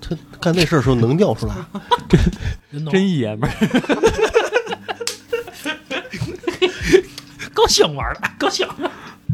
[0.00, 1.54] 他干那事儿的时候能尿出来，
[2.72, 3.52] 真真爷们儿。
[7.58, 8.64] 高兴玩的， 高兴。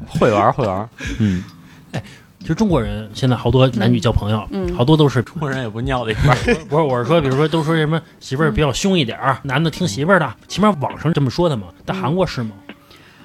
[0.08, 0.88] 会玩会玩
[1.20, 1.44] 嗯，
[1.92, 2.02] 哎，
[2.40, 6.54] 其实中国人现在好多男女交朋友，嗯好多都是中国人也不尿在一块儿。
[6.68, 11.66] 不是，我是说，比如说，都说什么媳妇儿比较凶一点儿，男的听媳妇儿的，起码网上这么说的嘛。
[11.84, 12.52] 但韩国是吗？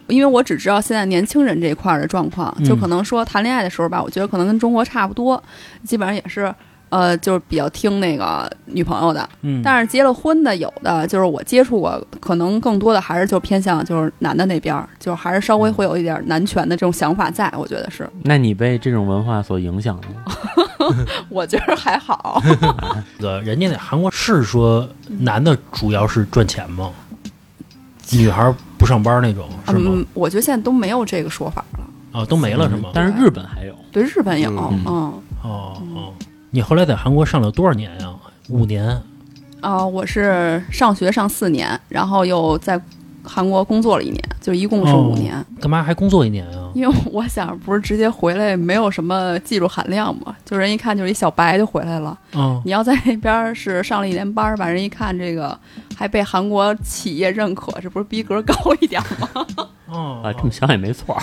[0.08, 5.42] 因为我只知道现在年轻人这一块儿的状况，嗯就可能说谈恋爱的时候吧，我觉得可能跟中国差不多，
[5.86, 6.54] 基本上也是。
[6.90, 20.66] 呃，就是比较听那个女朋友的，嗯，但是结了婚的有的就是我接触过，可能更多的还是就偏向就是男的那边，就是还是稍微会有一点男权的这种想法在，我觉得是， 那你被这种文化所影响了吗？
[21.30, 22.42] 我觉得还好。
[23.20, 24.88] 这 个人家那韩国是说
[25.20, 26.92] 男的主要是赚钱吗？
[28.12, 29.92] 女孩不上班那种是吗？
[29.94, 32.20] 嗯，我觉得现在都没有这个说法了。
[32.20, 32.90] 啊，都没了是吗？
[32.92, 35.14] 但是日本还有，对，日本有，嗯嗯
[35.44, 36.14] 哦哦，
[36.52, 38.14] 你后来在韩国上了多少年呀？
[38.50, 39.00] 五年。
[39.62, 42.82] 啊、我是上学上四年，然后又在
[43.24, 45.46] 韩国工作了一年，就一共是五年。
[45.60, 46.72] 干嘛还工作一年啊？
[46.74, 52.18] 因为我想，不是直接回来没有什么技术含量嘛，就人一看就是一小白就回来了。
[52.34, 55.56] 嗯，你要在那边是上了一年班儿吧，人一看这个
[55.96, 59.46] 还被韩国企业认可，这不是逼格高一点吗？
[59.88, 61.22] 哦啊，这么想也没错儿。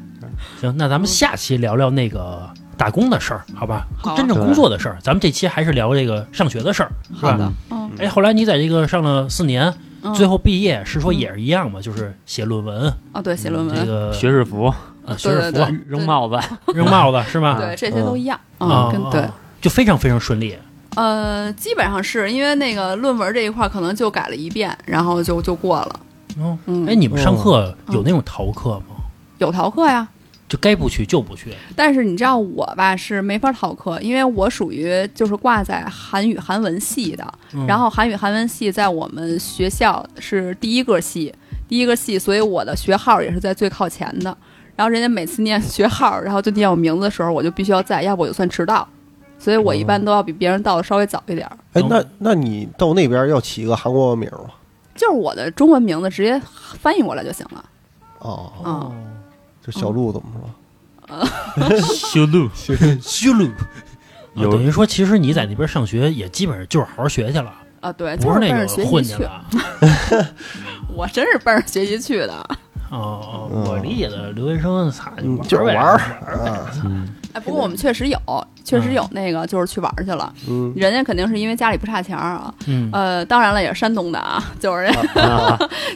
[0.60, 3.86] 行，那咱们下期聊聊那个打工的事儿，好吧？
[3.98, 7.32] 好真正工作的事儿，咱们这期还是聊这个上学的事儿，是吧？
[7.32, 9.72] 好的，嗯，哎，后来你在这个上了四年，
[10.02, 11.80] 嗯最后毕业是说也是一样嘛？
[11.80, 16.38] 就是写论文，啊，对，写论文，这个学士服、啊学士服扔帽子，
[16.74, 17.58] 扔帽子 是吗？
[17.60, 19.28] 对，这些都一样，啊嗯，跟对。
[19.60, 20.54] 就非常非常顺利。
[20.94, 26.00] 呃，基本上是因为那个论文这一块可能就改了一遍，然后就就过了。
[26.38, 28.96] 哦，嗯，哎，你们上课有那种逃课吗？
[29.38, 30.06] 有逃课呀，
[30.54, 31.52] 就该不去就不去。
[31.74, 41.34] 但是你知道我吧是没法逃课，因为我属于就是挂在韩语韩文系的，嗯然后韩语韩文系在我们学校是第一个系，
[41.66, 44.36] 第一个系，所以我的学号也是在最靠前的。
[44.76, 48.86] 然后人家每次念学号，然后就念我名字的时候，我就必须要在，要不我就算迟到。
[49.38, 51.58] 所以我一般都要比别人到的稍微早一点儿。
[51.72, 54.50] 哎，那那你到那边要起一个韩国名吗？
[54.94, 56.40] 就是我的中文名字直接
[56.78, 57.64] 翻译过来就行了。
[58.20, 58.90] 哦，啊、
[59.64, 61.76] 这小鹿怎么说？
[61.94, 63.48] 修路修路。
[64.34, 68.90] 有啊等于说，其实你在那边上学也基本上就是好好学去了，啊，对，不是那种奔着学习去。
[68.90, 69.44] 混去了。
[70.92, 72.46] 我真是奔着学习去的。
[72.90, 74.92] 哦我理解的留学生，
[75.42, 76.00] 就是玩儿
[77.32, 78.18] 哎，不过我们确实有，
[78.62, 80.32] 确实有那个就是去玩儿去了。
[80.48, 82.54] 嗯，人家肯定是因为家里不差钱儿啊。
[82.66, 84.88] 嗯，呃，当然了，也是山东的啊，就是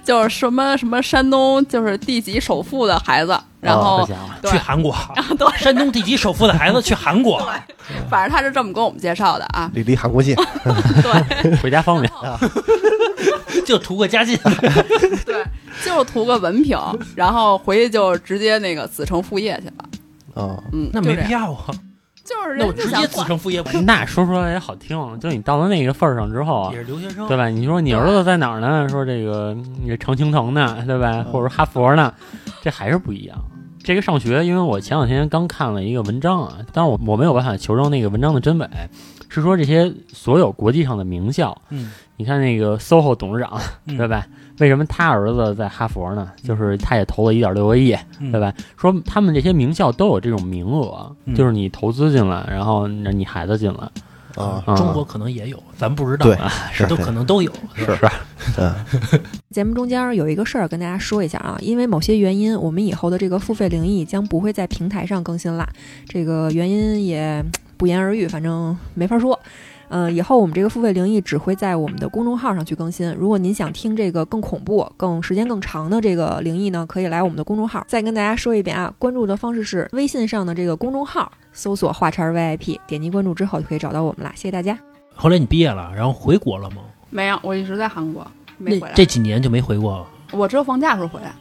[0.03, 4.07] 就是什么什么山东就是地级首富的孩子然后
[4.45, 4.95] 去韩国，
[5.39, 5.59] 对。
[5.59, 7.41] 山东地级首富的孩子去韩国，
[8.09, 9.71] 反正他是这么跟我们介绍的啊。
[9.75, 10.35] 离离韩国近，
[11.03, 11.57] 对。
[11.57, 12.13] 回家方便。
[13.67, 14.39] 就图个家近。
[15.27, 15.45] 对，
[15.85, 16.79] 就图个文凭，
[17.15, 20.43] 然后回去就直接那个子承父业去了。
[20.43, 21.67] 啊，嗯，那没必要啊，
[22.29, 27.49] 就是那我直接人家想子承父业，那说出来也好听，就你到了那个份儿上之后也，是留学生，对吧？
[27.49, 28.87] 你说你儿子在哪儿呢？
[28.89, 31.25] 说这个你常青藤呢，对吧？
[31.33, 32.13] 或者哈佛呢，
[32.63, 33.39] 这还是不一样。
[33.83, 38.69] 这个上学，因为我前两天刚看了一个文章啊，当然我我没有办法求证那个文章的真伪，
[39.31, 44.27] 是说这些所有国际上的名校，嗯，你看那个 SOHO 董事长，嗯对吧？
[44.61, 46.31] 为什么他儿子在哈佛呢？
[46.43, 48.53] 就是他也投了一点六个亿，嗯对吧？
[48.77, 53.89] 说他们这些名校都有这种名额，嗯就是你投资进来，然后让你孩子进来，
[54.35, 58.13] 啊，啊中国可能也有，咱不知道对啊，是都可能都有，是对吧
[58.59, 58.75] 嗯，
[59.51, 65.69] 节目中间有一个事儿跟大家说一下啊，因为某些原因，我们以后的这个付费灵异将不会在平台上更新啦。
[66.09, 69.39] 这个原因也嗯不言而喻，反正没法说。
[69.91, 73.13] 嗯、以后我们这个付费灵异只会在我们的公众号上去更新。
[73.15, 77.85] 如果您想听这个更恐怖、更时间更长的这个灵异呢，可以来我们的公众号。
[77.89, 84.33] 再跟大家说一遍啊，关注的方式是微信上的这个公众号，搜索“话茬儿 VIP”，点击关注之后就可以找到我们啦。
[84.35, 84.79] 谢谢大家。
[85.15, 86.83] 后来你毕业了，然后回国了吗？
[87.11, 88.27] 没有，我一直在韩国
[88.57, 88.95] 没回来。
[88.95, 91.33] 这几年就没回过，我只有放假时候回来，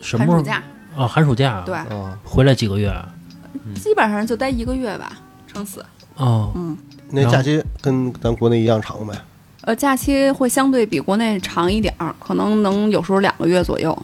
[0.00, 0.62] 什么时候寒暑假。
[0.96, 1.08] 啊？
[1.08, 2.92] 寒暑假对，啊，回来几个月？
[3.76, 5.12] 基本上就待一个月吧，
[5.46, 5.84] 撑死。
[6.16, 6.76] 哦，嗯，
[7.14, 9.14] 那假期跟咱国内一样长呗？
[9.62, 13.96] 呃，假期会相对比国内长一点儿，可能能有时候两个月左右。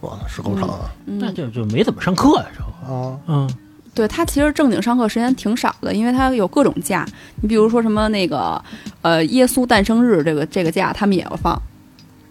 [0.00, 0.90] 哇，是够长啊！
[1.06, 3.50] 嗯，那就就没怎么上课呀，这，啊，嗯，
[3.94, 7.06] 对他其实正经上课时间挺少的，因为他有各种假。
[7.42, 8.62] 你比如说什么那个
[9.02, 11.60] 呃耶稣诞生日这个这个假，他们也要放。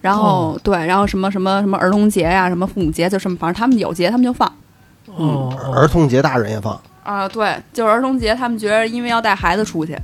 [0.01, 4.51] 然后、哦对，然后什么什么什么儿童节呀、什么父母节，就什么反正他们有节他们就放。
[5.05, 9.97] 哦，儿童节大人也放啊、对，就是儿童节，他们觉得因为要带孩子出去，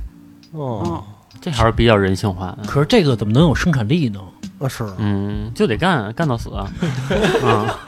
[0.52, 1.02] 哦，嗯，
[1.40, 2.58] 这还是比较人性化的。
[2.66, 4.20] 可是这个怎么能有生产力呢？
[4.58, 6.70] 啊是嗯，就得干，干到死啊！
[7.42, 7.78] 啊，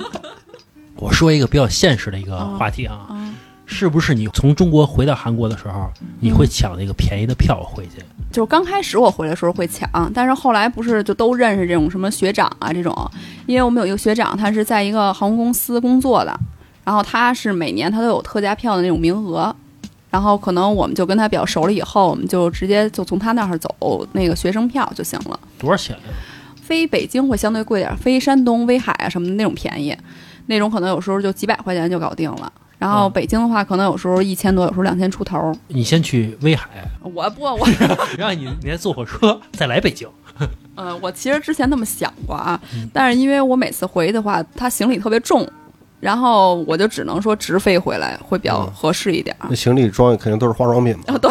[0.97, 3.35] 我说一个比较现实的一个话题啊，嗯
[3.65, 5.91] 是不是你从中国回到韩国的时候，
[6.21, 8.03] 你会抢那个便宜的票回去？
[8.31, 12.95] 就是刚开始我回来的时候会抢，但是后来不是就都认识这种什么学长啊这种，
[13.47, 16.39] 因为我们有一个学长，他是在一个航空公司工作的，
[16.85, 19.55] 然后他是每年他都有特价票的那种名额，
[20.13, 25.41] 然后可能我们就跟他比较熟了以后，我们就直接就从他那儿走那个学生票就行了。
[25.59, 26.03] 多少钱呀？
[26.63, 29.97] 飞北京会相对贵点儿，飞山东、威海啊什么的那种便宜，
[30.47, 32.53] 那种可能有时候就几百块钱就搞定了。
[32.79, 35.53] 然后嗯北京的话，可能有时候一千多，有时候两千出头。
[35.69, 36.69] 你先去威海，
[37.03, 37.67] 我不，我
[38.19, 40.07] 让你你再坐火车再来北京。
[40.75, 45.47] 呃，我其实之前那么想过啊，嗯但是因为我每次回的话，他行李特别重，
[46.03, 48.73] 然后我就只能说直飞回来会比较嗯。
[48.75, 49.47] 合适一点儿。
[49.49, 51.05] 那行李装肯定都是化妆品嘛。
[51.07, 51.31] 啊，对，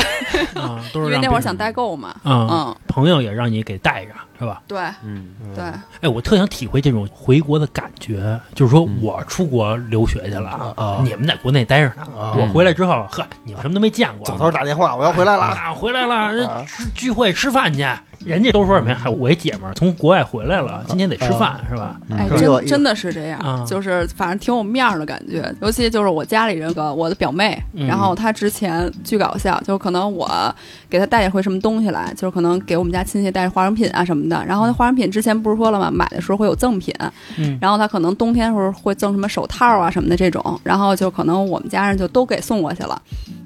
[0.62, 2.16] 啊，都 因为那会儿想代购嘛。
[2.24, 4.62] 嗯，嗯，朋友也让你给带着，是吧？
[4.66, 4.80] 对。
[5.04, 5.64] 嗯，对，
[6.00, 9.00] 哎，我特想体会这种回国的感觉，就是说嗯。
[9.02, 12.32] 我出国留学去了，啊你们在国内待着呢，啊。
[12.40, 15.44] 我回来之后，呵，你们什么都没见过，走头打电话，我要回来了。
[15.44, 16.66] 啊，回来了，
[16.96, 17.86] 聚会吃饭去，
[18.26, 18.98] 人家都说什么呀？
[19.00, 22.00] 还我一姐们儿从国外回来了，今天得吃饭是吧？
[22.10, 25.54] 哎，真真的是这样，啊就是反正挺有面儿的感觉。
[25.62, 30.30] 尤其就是我家里人个我的表妹，嗯然后她之前巨搞笑，就是可能我
[30.90, 34.44] 给她带回什么东西来，就是可能给我们家亲戚带化妆品啊什么的。
[34.46, 35.90] 然后那化妆品之前不是说了吗？
[35.92, 36.94] 买的时候会有赠品，
[37.38, 43.02] 嗯然后她可能冬天的时候会赠什么手套啊什么的这种，然后就可能我们家人就都给送过去了。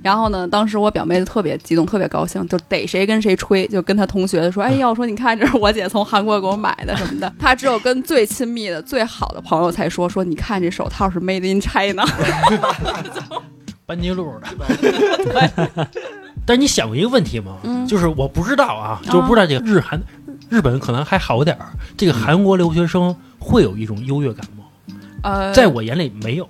[0.05, 12.05] 然后呢，当时我表妹就特别激动，特别高兴，就逮谁跟谁吹，就跟她同学说：“哎 要，说你看这是我姐从韩国给我买的什么的。”她只有跟最亲密的、最好的朋友才说：“说你看这手套是 Made in China。
[13.87, 15.87] 班尼路的。
[16.45, 17.57] 但是你想过一个问题吗？
[17.63, 19.99] 嗯就是我不知道啊，就不知道这个日韩，
[20.49, 24.65] 日本可能还好点儿，这个韩国留学生会有一种优越感吗？”
[25.25, 26.47] 呃，在我眼里没有，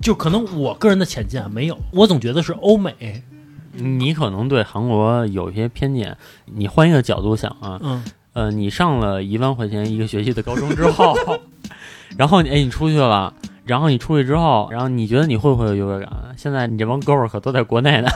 [0.00, 3.22] 就可能我个人的浅见啊没有，我总觉得是欧美，
[3.72, 6.16] 你可能对韩国有一些偏见。
[6.46, 11.14] 你换一个角度想啊，嗯呃，你上了一万块钱一个学期的高中之后，
[12.18, 13.32] 然后你哎你出去了，
[13.64, 16.12] 然后你出去之后，然后你觉得你会不会有优越感？
[16.36, 18.08] 现在你这帮哥们儿可都在国内呢。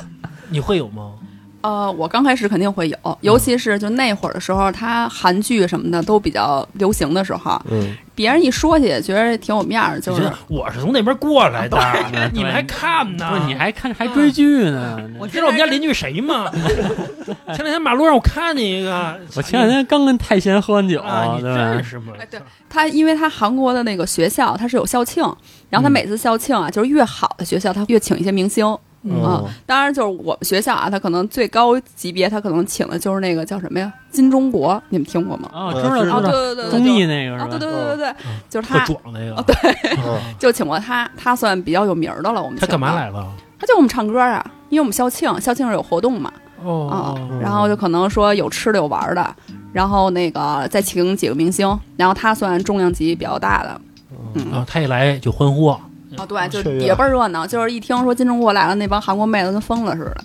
[0.50, 1.12] 你会有吗？
[1.61, 11.76] 呃，我刚开始肯定会有，尤其是就那会儿的时候，他韩剧什么的都比较流行的时候，嗯，别人一说起也觉得挺有面儿，就是我是从那边过来的，
[12.12, 13.28] 对你们还看呢？
[13.30, 14.98] 不是你还看还追剧呢？
[15.18, 16.48] 我知道我们家邻居谁吗？
[17.54, 21.02] 前两天马路上我看见一个，我前两天刚跟太贤喝完酒？
[21.42, 22.12] 真是吗？
[22.18, 22.40] 哎对
[22.70, 25.24] 他，因为他韩国的那个学校他是有校庆，
[25.70, 28.64] 然后他嗯每次校庆啊，就是越好的学校他越请一些明星。
[29.03, 29.22] 嗯。
[29.22, 33.92] 啊，当然就是我们学校啊，他可能最高级别，他可能请的就是那个叫什么呀？
[34.11, 35.49] 金钟国，你们听过吗？
[35.53, 37.44] 哦，呃知道知知道哦，对，对对对，综艺那个是吧？
[37.44, 38.14] 啊，对对对对对，
[38.49, 39.44] 就是特他，壮那个，
[40.05, 42.42] 嗯就请过他，他算比较有名儿的了。
[42.42, 42.94] 我们他干嘛？
[42.94, 43.26] 来了？
[43.59, 46.32] 他就我们唱歌啊，因为我们校庆，校庆是有活动嘛，
[46.62, 49.34] 啊哦，然后就可能说有吃的有玩的，
[49.72, 53.80] 然后那个再请几个明星，然后他算重量级比较大的，
[54.34, 55.74] 嗯，啊，他一来就欢呼，
[56.16, 60.24] 哦对，就也倍儿热闹，就是一听说金钟国来了，那帮韩国妹子跟疯了似的。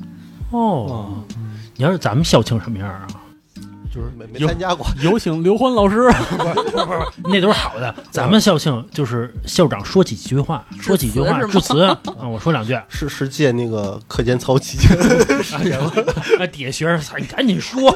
[0.51, 1.23] 哦，
[1.75, 3.07] 你要是咱们校庆什么样啊？
[3.93, 6.09] 就是没没参加过， 有请刘欢老师，
[7.25, 7.93] 那都是好的。
[8.09, 14.97] 咱们校庆就是校长说几句话，说几句话致致辞啊，我说两句，啊，是是借那个课间操期间
[16.51, 17.93] 底下学生操，你赶紧说，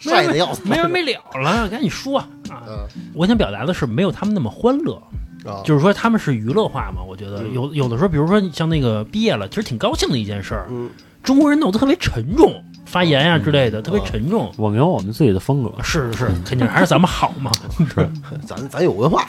[0.00, 2.26] 晒的要死，没完没了了，赶紧说啊！
[2.66, 2.88] 嗯。
[3.14, 5.00] 我想表达的是，没有他们那么欢乐，
[5.48, 7.02] 啊，就是说他们是娱乐化嘛。
[7.02, 7.52] 我觉得嗯。
[7.54, 10.66] 有有的时候，比如说像那个毕业了，其实挺高兴的一件事儿。
[10.70, 10.90] 嗯。
[11.22, 14.50] 中国人弄得特别沉重，发言呀、之类的，特别沉重。
[14.56, 17.50] 我们有我们自己的风格，是是，肯定还是咱们好嘛。
[18.46, 19.26] 咱咱有文化，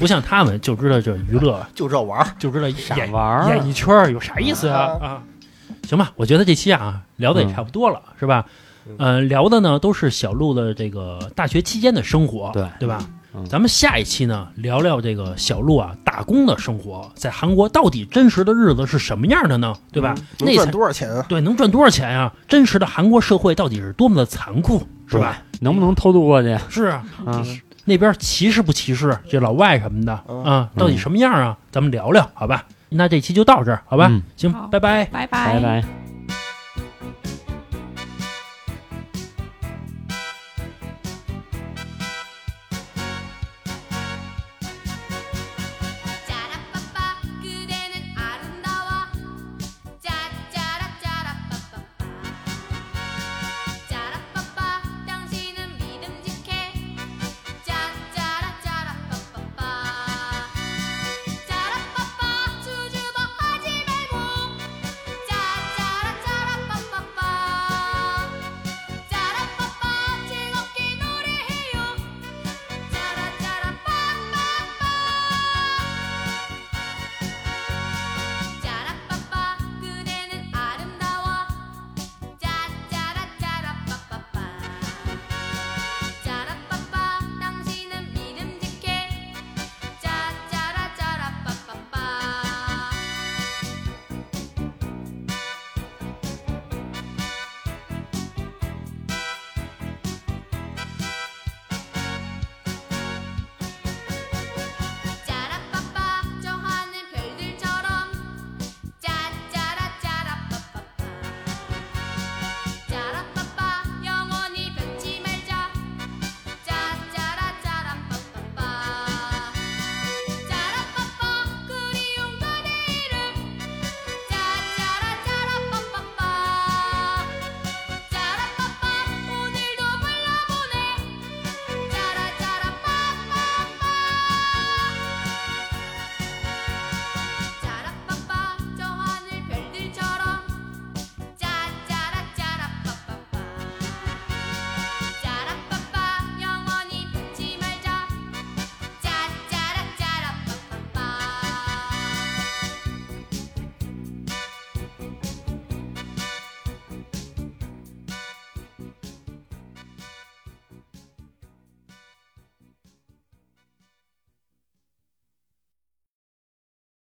[0.00, 3.54] 不像他们就知道这娱乐， 就知道玩儿，就知道演玩儿。
[3.54, 4.96] 演艺圈儿有啥意思啊？
[5.00, 5.22] 啊？
[5.86, 8.46] 行吧，我觉得这期啊聊的也差不多了，是吧？
[8.96, 12.66] 呃，聊的呢都是小鹿的这个大学期间的生活，对。
[12.80, 13.04] 对吧？
[13.38, 19.74] 嗯咱们下一期呢聊聊这个小鹿啊打工的生活，在韩国到底真实的日子是什么样的呢？
[19.92, 20.14] 对吧？
[20.40, 21.24] 能赚那才多少钱啊？
[21.28, 25.42] 对能赚多少钱啊、真实的韩国社会到底是多么的残酷，是吧？
[25.60, 26.56] 能不能偷渡过去？
[26.68, 27.42] 是啊，啊，
[27.84, 30.70] 那边歧视不歧视这老外什么的嗯啊？
[30.76, 31.56] 到底什么样啊？
[31.70, 32.64] 咱们聊聊，好吧？
[32.90, 34.06] 那这期就到这儿，好吧？
[34.10, 35.04] 嗯行拜，拜拜。
[35.06, 36.07] 拜拜拜。